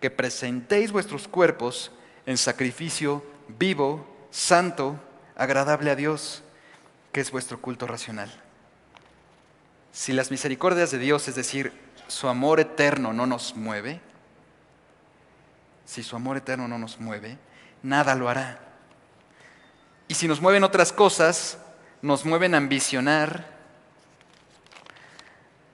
[0.02, 1.92] que presentéis vuestros cuerpos
[2.26, 5.00] en sacrificio vivo, santo,
[5.40, 6.42] agradable a Dios,
[7.12, 8.30] que es vuestro culto racional.
[9.90, 11.72] Si las misericordias de Dios, es decir,
[12.08, 14.02] su amor eterno no nos mueve,
[15.86, 17.38] si su amor eterno no nos mueve,
[17.82, 18.60] nada lo hará.
[20.08, 21.56] Y si nos mueven otras cosas,
[22.02, 23.46] nos mueven a ambicionar,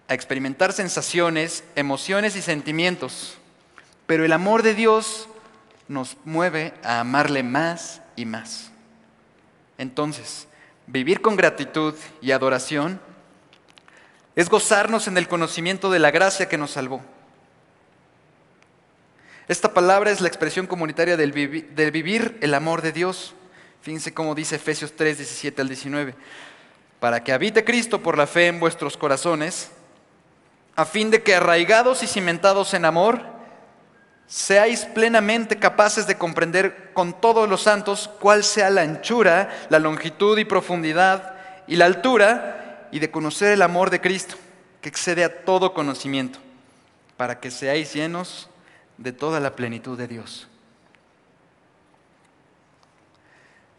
[0.06, 3.36] a experimentar sensaciones, emociones y sentimientos.
[4.06, 5.28] Pero el amor de Dios
[5.88, 8.70] nos mueve a amarle más y más.
[9.78, 10.48] Entonces,
[10.86, 13.00] vivir con gratitud y adoración
[14.34, 17.02] es gozarnos en el conocimiento de la gracia que nos salvó.
[19.48, 23.34] Esta palabra es la expresión comunitaria del, vivir el amor de Dios.
[23.80, 26.14] Fíjense cómo dice Efesios 3, 17 al 19.
[26.98, 29.70] Para que habite Cristo por la fe en vuestros corazones,
[30.74, 33.35] a fin de que arraigados y cimentados en amor,
[34.26, 40.38] seáis plenamente capaces de comprender con todos los santos cuál sea la anchura, la longitud
[40.38, 41.34] y profundidad
[41.66, 44.36] y la altura, y de conocer el amor de Cristo,
[44.80, 46.38] que excede a todo conocimiento,
[47.16, 48.48] para que seáis llenos
[48.96, 50.48] de toda la plenitud de Dios.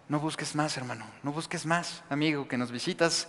[0.09, 3.27] No busques más, hermano, no busques más, amigo, que nos visitas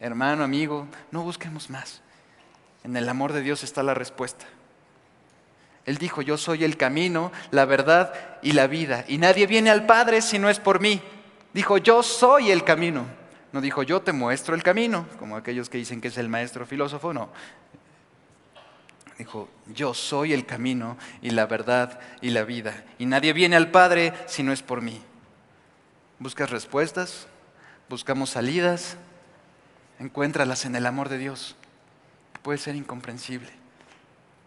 [0.00, 2.00] hermano, amigo, no busquemos más.
[2.84, 4.46] En el amor de Dios está la respuesta.
[5.88, 8.12] Él dijo, yo soy el camino, la verdad
[8.42, 9.06] y la vida.
[9.08, 11.00] Y nadie viene al Padre si no es por mí.
[11.54, 13.06] Dijo, yo soy el camino.
[13.52, 16.66] No dijo, yo te muestro el camino, como aquellos que dicen que es el maestro
[16.66, 17.14] filósofo.
[17.14, 17.30] No.
[19.16, 22.84] Dijo, yo soy el camino y la verdad y la vida.
[22.98, 25.00] Y nadie viene al Padre si no es por mí.
[26.18, 27.28] ¿Buscas respuestas?
[27.88, 28.98] ¿Buscamos salidas?
[29.98, 31.56] encuéntralas en el amor de Dios.
[32.42, 33.48] Puede ser incomprensible,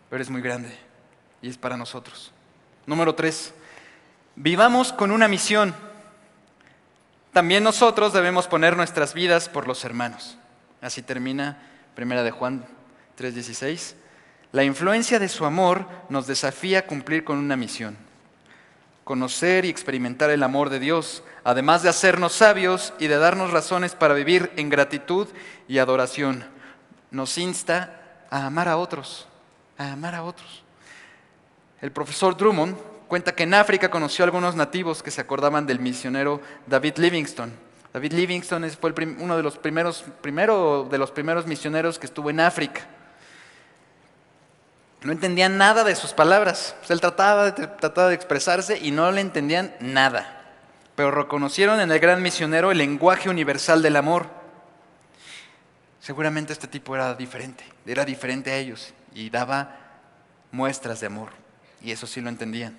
[0.07, 0.90] pero es muy grande
[1.41, 2.31] y es para nosotros.
[2.85, 3.53] Número tres,
[4.35, 5.73] vivamos con una misión.
[7.33, 10.37] También nosotros debemos poner nuestras vidas por los hermanos.
[10.81, 11.57] Así termina
[11.95, 12.65] Primera de Juan
[13.17, 13.95] 3:16.
[14.51, 17.97] La influencia de su amor nos desafía a cumplir con una misión
[19.03, 23.93] conocer y experimentar el amor de Dios, además de hacernos sabios y de darnos razones
[23.93, 25.27] para vivir en gratitud
[25.67, 26.45] y adoración.
[27.09, 29.27] Nos insta a amar a otros,
[29.77, 30.60] a amar a otros.
[31.81, 32.77] El profesor Drummond
[33.07, 37.51] cuenta que en África conoció a algunos nativos que se acordaban del misionero David Livingstone.
[37.93, 42.39] David Livingstone fue uno de los primeros, primero de los primeros misioneros que estuvo en
[42.39, 42.87] África
[45.03, 46.75] no entendían nada de sus palabras.
[46.87, 50.43] él trataba de, trataba de expresarse y no le entendían nada.
[50.95, 54.27] Pero reconocieron en el gran misionero el lenguaje universal del amor.
[55.99, 59.77] Seguramente este tipo era diferente, era diferente a ellos y daba
[60.51, 61.29] muestras de amor.
[61.83, 62.77] Y eso sí lo entendían.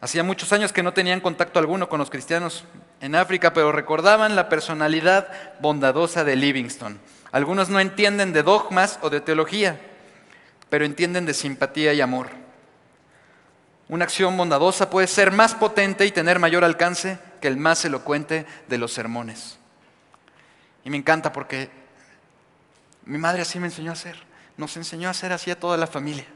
[0.00, 2.64] Hacía muchos años que no tenían contacto alguno con los cristianos
[3.00, 5.28] en África, pero recordaban la personalidad
[5.60, 6.98] bondadosa de Livingstone.
[7.32, 9.80] Algunos no entienden de dogmas o de teología,
[10.68, 12.28] pero entienden de simpatía y amor.
[13.88, 18.46] Una acción bondadosa puede ser más potente y tener mayor alcance que el más elocuente
[18.68, 19.58] de los sermones.
[20.84, 21.70] Y me encanta porque
[23.04, 24.16] mi madre así me enseñó a hacer,
[24.56, 26.26] nos enseñó a hacer así a toda la familia.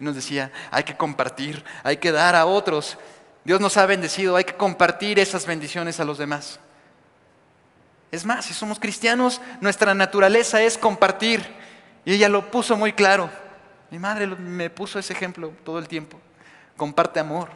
[0.00, 2.98] Y nos decía, hay que compartir, hay que dar a otros.
[3.44, 6.60] Dios nos ha bendecido, hay que compartir esas bendiciones a los demás.
[8.10, 11.44] Es más, si somos cristianos, nuestra naturaleza es compartir.
[12.04, 13.30] Y ella lo puso muy claro.
[13.90, 16.18] Mi madre me puso ese ejemplo todo el tiempo.
[16.76, 17.50] Comparte amor.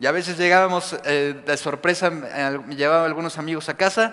[0.00, 4.12] Y a veces llegábamos eh, de sorpresa, me llevaba algunos amigos a casa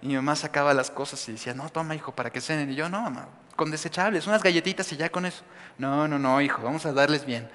[0.00, 2.70] y mi mamá sacaba las cosas y decía, no, toma hijo, para que cenen.
[2.70, 5.42] Y yo, no, mamá, con desechables, unas galletitas y ya con eso.
[5.76, 7.48] No, no, no, hijo, vamos a darles bien.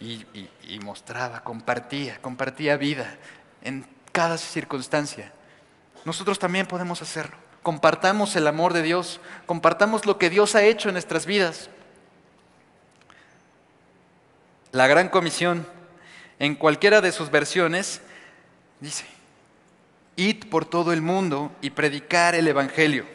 [0.00, 0.26] Y,
[0.62, 3.16] y mostraba, compartía, compartía vida
[3.62, 5.32] en cada circunstancia.
[6.04, 7.36] Nosotros también podemos hacerlo.
[7.62, 11.68] Compartamos el amor de Dios, compartamos lo que Dios ha hecho en nuestras vidas.
[14.70, 15.66] La gran comisión,
[16.38, 18.00] en cualquiera de sus versiones,
[18.80, 19.06] dice,
[20.18, 23.06] id por todo el mundo y predicar el Evangelio.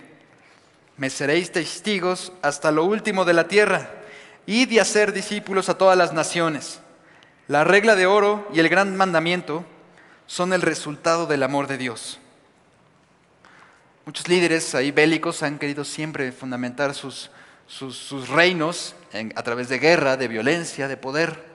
[0.95, 3.91] Me seréis testigos hasta lo último de la tierra.
[4.45, 6.80] Id y hacer discípulos a todas las naciones.
[7.47, 9.66] La regla de oro y el gran mandamiento
[10.28, 12.20] son el resultado del amor de Dios.
[14.06, 17.32] Muchos líderes ahí bélicos han querido siempre fundamentar sus,
[17.68, 18.95] sus, reinos
[19.36, 21.53] a través de guerra, de violencia, de poder.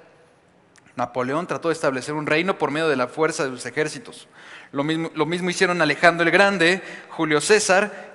[0.99, 4.27] Napoleón trató de establecer un reino por medio de la fuerza de sus ejércitos.
[4.73, 8.11] Lo mismo, lo mismo hicieron Alejandro el Grande, Julio César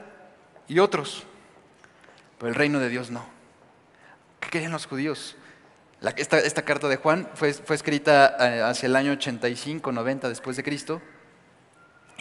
[0.68, 1.24] y otros.
[2.38, 3.26] Pero el reino de Dios no.
[4.42, 5.38] ¿Qué querían los judíos?
[6.18, 10.58] esta, esta, carta de Juan fue, fue escrita eh, hacia el año 85, 90 después
[10.58, 11.02] de Cristo.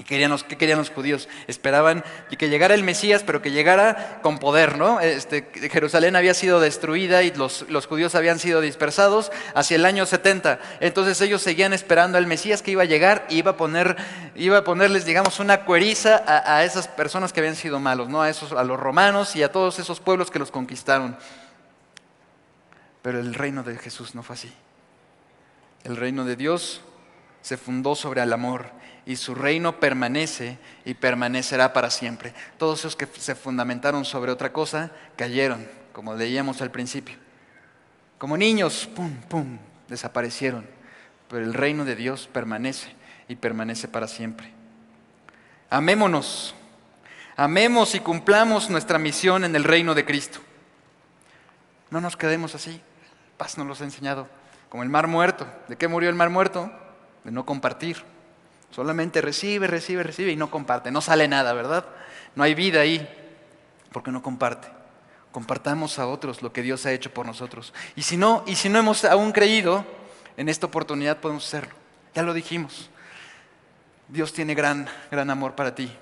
[0.03, 1.29] ¿Y querían los, qué querían los judíos?
[1.47, 2.03] Esperaban
[2.37, 4.99] que llegara el Mesías, pero que llegara con poder, ¿no?
[4.99, 10.05] Este, Jerusalén había sido destruida y los, los, judíos habían sido dispersados hacia el año
[10.05, 10.59] 70.
[10.81, 13.97] Entonces ellos seguían esperando al Mesías que iba a llegar y iba a, poner,
[14.35, 18.23] iba a ponerles, digamos, una cueriza a, a, esas personas que habían sido malos, ¿no?
[18.23, 21.17] A, esos, a los romanos y a todos esos pueblos que los conquistaron.
[23.03, 24.53] Pero el reino de Jesús no fue así.
[25.85, 26.81] El reino de Dios
[27.41, 32.35] se fundó sobre el amor y su reino permanece y permanecerá para siempre.
[32.59, 37.17] Todos esos que se fundamentaron sobre otra cosa cayeron, como leíamos al principio.
[38.19, 40.67] Como niños, pum, pum, desaparecieron.
[41.29, 42.95] Pero el reino de Dios permanece
[43.27, 44.53] y permanece para siempre.
[45.71, 46.55] Amémonos,
[47.37, 50.39] amemos y cumplamos nuestra misión en el reino de Cristo.
[51.91, 52.81] No nos quedemos así.
[53.37, 54.29] Paz nos los ha enseñado.
[54.69, 55.47] Como el mar muerto.
[55.69, 56.71] ¿De qué murió el mar muerto?
[57.25, 58.05] De no compartir.
[58.73, 60.91] Solamente recibe, recibe, recibe y no comparte.
[60.91, 61.85] No sale nada, ¿verdad?
[62.35, 63.07] No hay vida ahí
[63.93, 64.69] porque no comparte.
[65.31, 67.75] Compartamos a otros lo que Dios ha hecho por nosotros.
[67.97, 69.85] Y si no, y si no hemos aún creído,
[70.37, 71.75] en esta oportunidad podemos hacerlo.
[72.15, 72.91] Ya lo dijimos.
[74.09, 75.93] Dios tiene gran, gran amor para ti.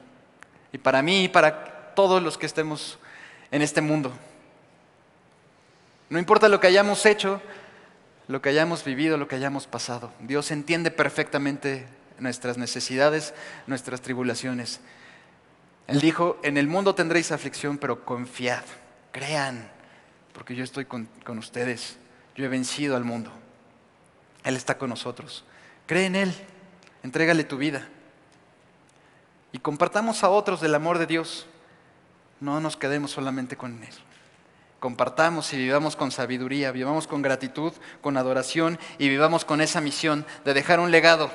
[0.73, 2.99] Y para mí y para todos los que estemos
[3.51, 4.13] en este mundo.
[6.09, 7.41] No importa lo que hayamos hecho,
[8.29, 10.13] lo que hayamos vivido, lo que hayamos pasado.
[10.21, 11.87] Dios entiende perfectamente
[12.21, 13.35] nuestras necesidades,
[13.67, 14.81] nuestras tribulaciones.
[15.87, 18.63] Él dijo, en el mundo tendréis aflicción, pero confiad,
[19.11, 19.69] crean,
[20.33, 21.97] porque yo estoy con, con ustedes,
[22.37, 23.33] yo he vencido al mundo.
[24.45, 25.45] Él está con nosotros.
[25.87, 26.35] Cree en Él,
[27.03, 27.89] entrégale tu vida.
[29.53, 31.47] Y compartamos a otros del amor de Dios.
[32.39, 33.95] No nos quedemos solamente con Él.
[34.79, 40.25] Compartamos y vivamos con sabiduría, vivamos con gratitud, con adoración y vivamos con esa misión
[40.45, 41.31] de dejar un legado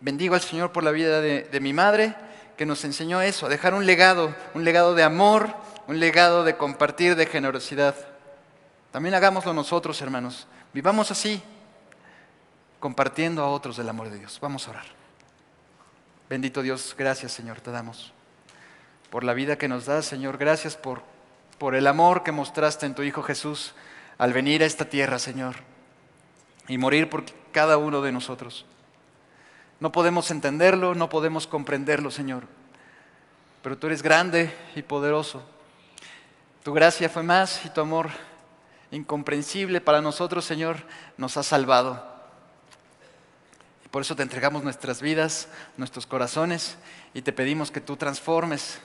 [0.00, 2.14] Bendigo al Señor por la vida de, mi madre,
[2.56, 5.54] que nos enseñó eso, a dejar un legado, un legado de amor,
[5.86, 7.94] un legado de compartir, de generosidad.
[8.92, 10.46] También hagámoslo nosotros, hermanos.
[10.72, 11.42] Vivamos así,
[12.78, 14.38] compartiendo a otros del amor de Dios.
[14.40, 14.86] Vamos a orar.
[16.28, 18.12] Bendito Dios, gracias Señor, te damos
[19.10, 20.38] por la vida que nos das, Señor.
[20.38, 21.02] Gracias por,
[21.58, 23.74] por el amor que mostraste en tu Hijo Jesús
[24.16, 25.56] al venir a esta tierra, Señor,
[26.68, 28.64] y morir por cada uno de nosotros.
[29.80, 32.44] No podemos entenderlo, no podemos comprenderlo, Señor.
[33.62, 35.42] Pero tú eres grande y poderoso.
[36.62, 38.10] Tu gracia fue más y tu amor
[38.90, 40.76] incomprensible para nosotros, Señor,
[41.16, 42.04] nos ha salvado.
[43.84, 46.76] Y por eso te entregamos nuestras vidas, nuestros corazones
[47.14, 48.80] y te pedimos que tú transformes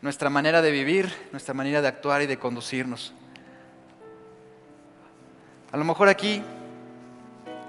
[0.00, 3.12] nuestra manera de vivir, nuestra manera de actuar y de conducirnos.
[5.72, 6.42] A lo mejor aquí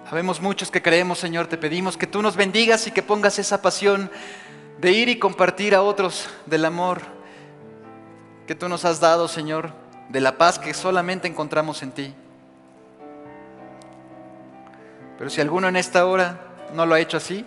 [0.09, 3.63] Sabemos muchos que creemos, Señor, te pedimos que tú nos bendigas y que pongas esa
[3.63, 4.11] pasión
[4.79, 7.01] de ir y compartir a otros del amor
[8.45, 9.71] que tú nos has dado, Señor,
[10.09, 12.13] de la paz que solamente encontramos en ti.
[15.17, 16.39] Pero si alguno en esta hora
[16.75, 17.43] no lo ha hecho así,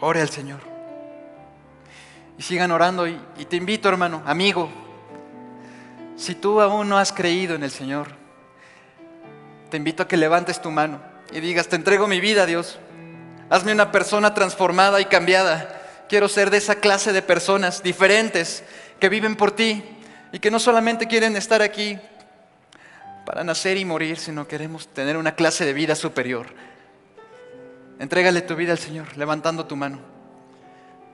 [0.00, 0.60] ore al Señor.
[2.38, 4.70] Y sigan orando y, y te invito, hermano, amigo,
[6.16, 8.21] Si tú aún no has creído en el Señor,
[9.72, 11.00] te invito a que levantes tu mano
[11.32, 12.78] y digas, te entrego mi vida, Dios.
[13.48, 15.80] Hazme una persona transformada y cambiada.
[16.10, 18.64] Quiero ser de esa clase de personas diferentes
[19.00, 19.82] que viven por ti
[20.30, 21.98] y que no solamente quieren estar aquí
[23.24, 26.48] para nacer y morir, sino queremos tener una clase de vida superior.
[27.98, 30.00] Entrégale tu vida al Señor, levantando tu mano.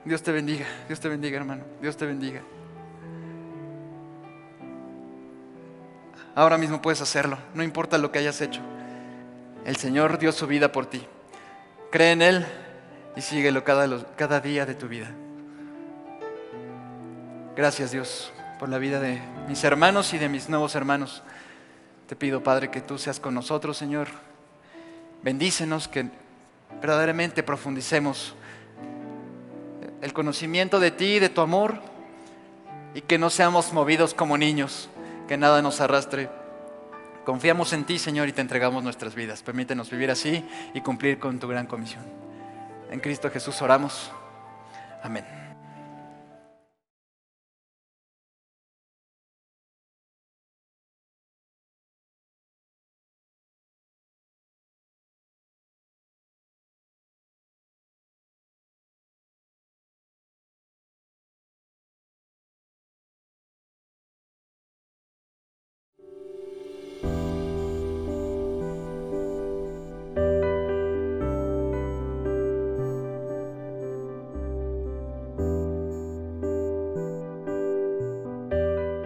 [0.03, 2.41] Dios te bendiga, Dios te bendiga, hermano, Dios te bendiga.
[6.35, 8.61] Ahora mismo puedes hacerlo, no importa lo que hayas hecho.
[9.65, 11.05] El Señor dio su vida por ti.
[11.91, 12.45] Cree en Él
[13.15, 15.11] y síguelo cada, cada día de tu vida.
[17.55, 21.23] Gracias Dios por la vida de mis hermanos y de mis nuevos hermanos.
[22.07, 24.07] Te pido, Padre, que tú seas con nosotros, Señor.
[25.23, 26.09] Bendícenos, que
[26.81, 28.35] verdaderamente profundicemos
[30.01, 31.81] el conocimiento de ti, de tu amor,
[32.93, 34.88] y que no seamos movidos como niños,
[35.29, 36.27] que nada nos arrastre.
[37.23, 39.43] Confiamos en ti, Señor, y te entregamos nuestras vidas.
[39.43, 42.03] Permítenos vivir así y cumplir con tu gran comisión.
[42.89, 44.11] En Cristo Jesús oramos.
[45.03, 45.38] Amén.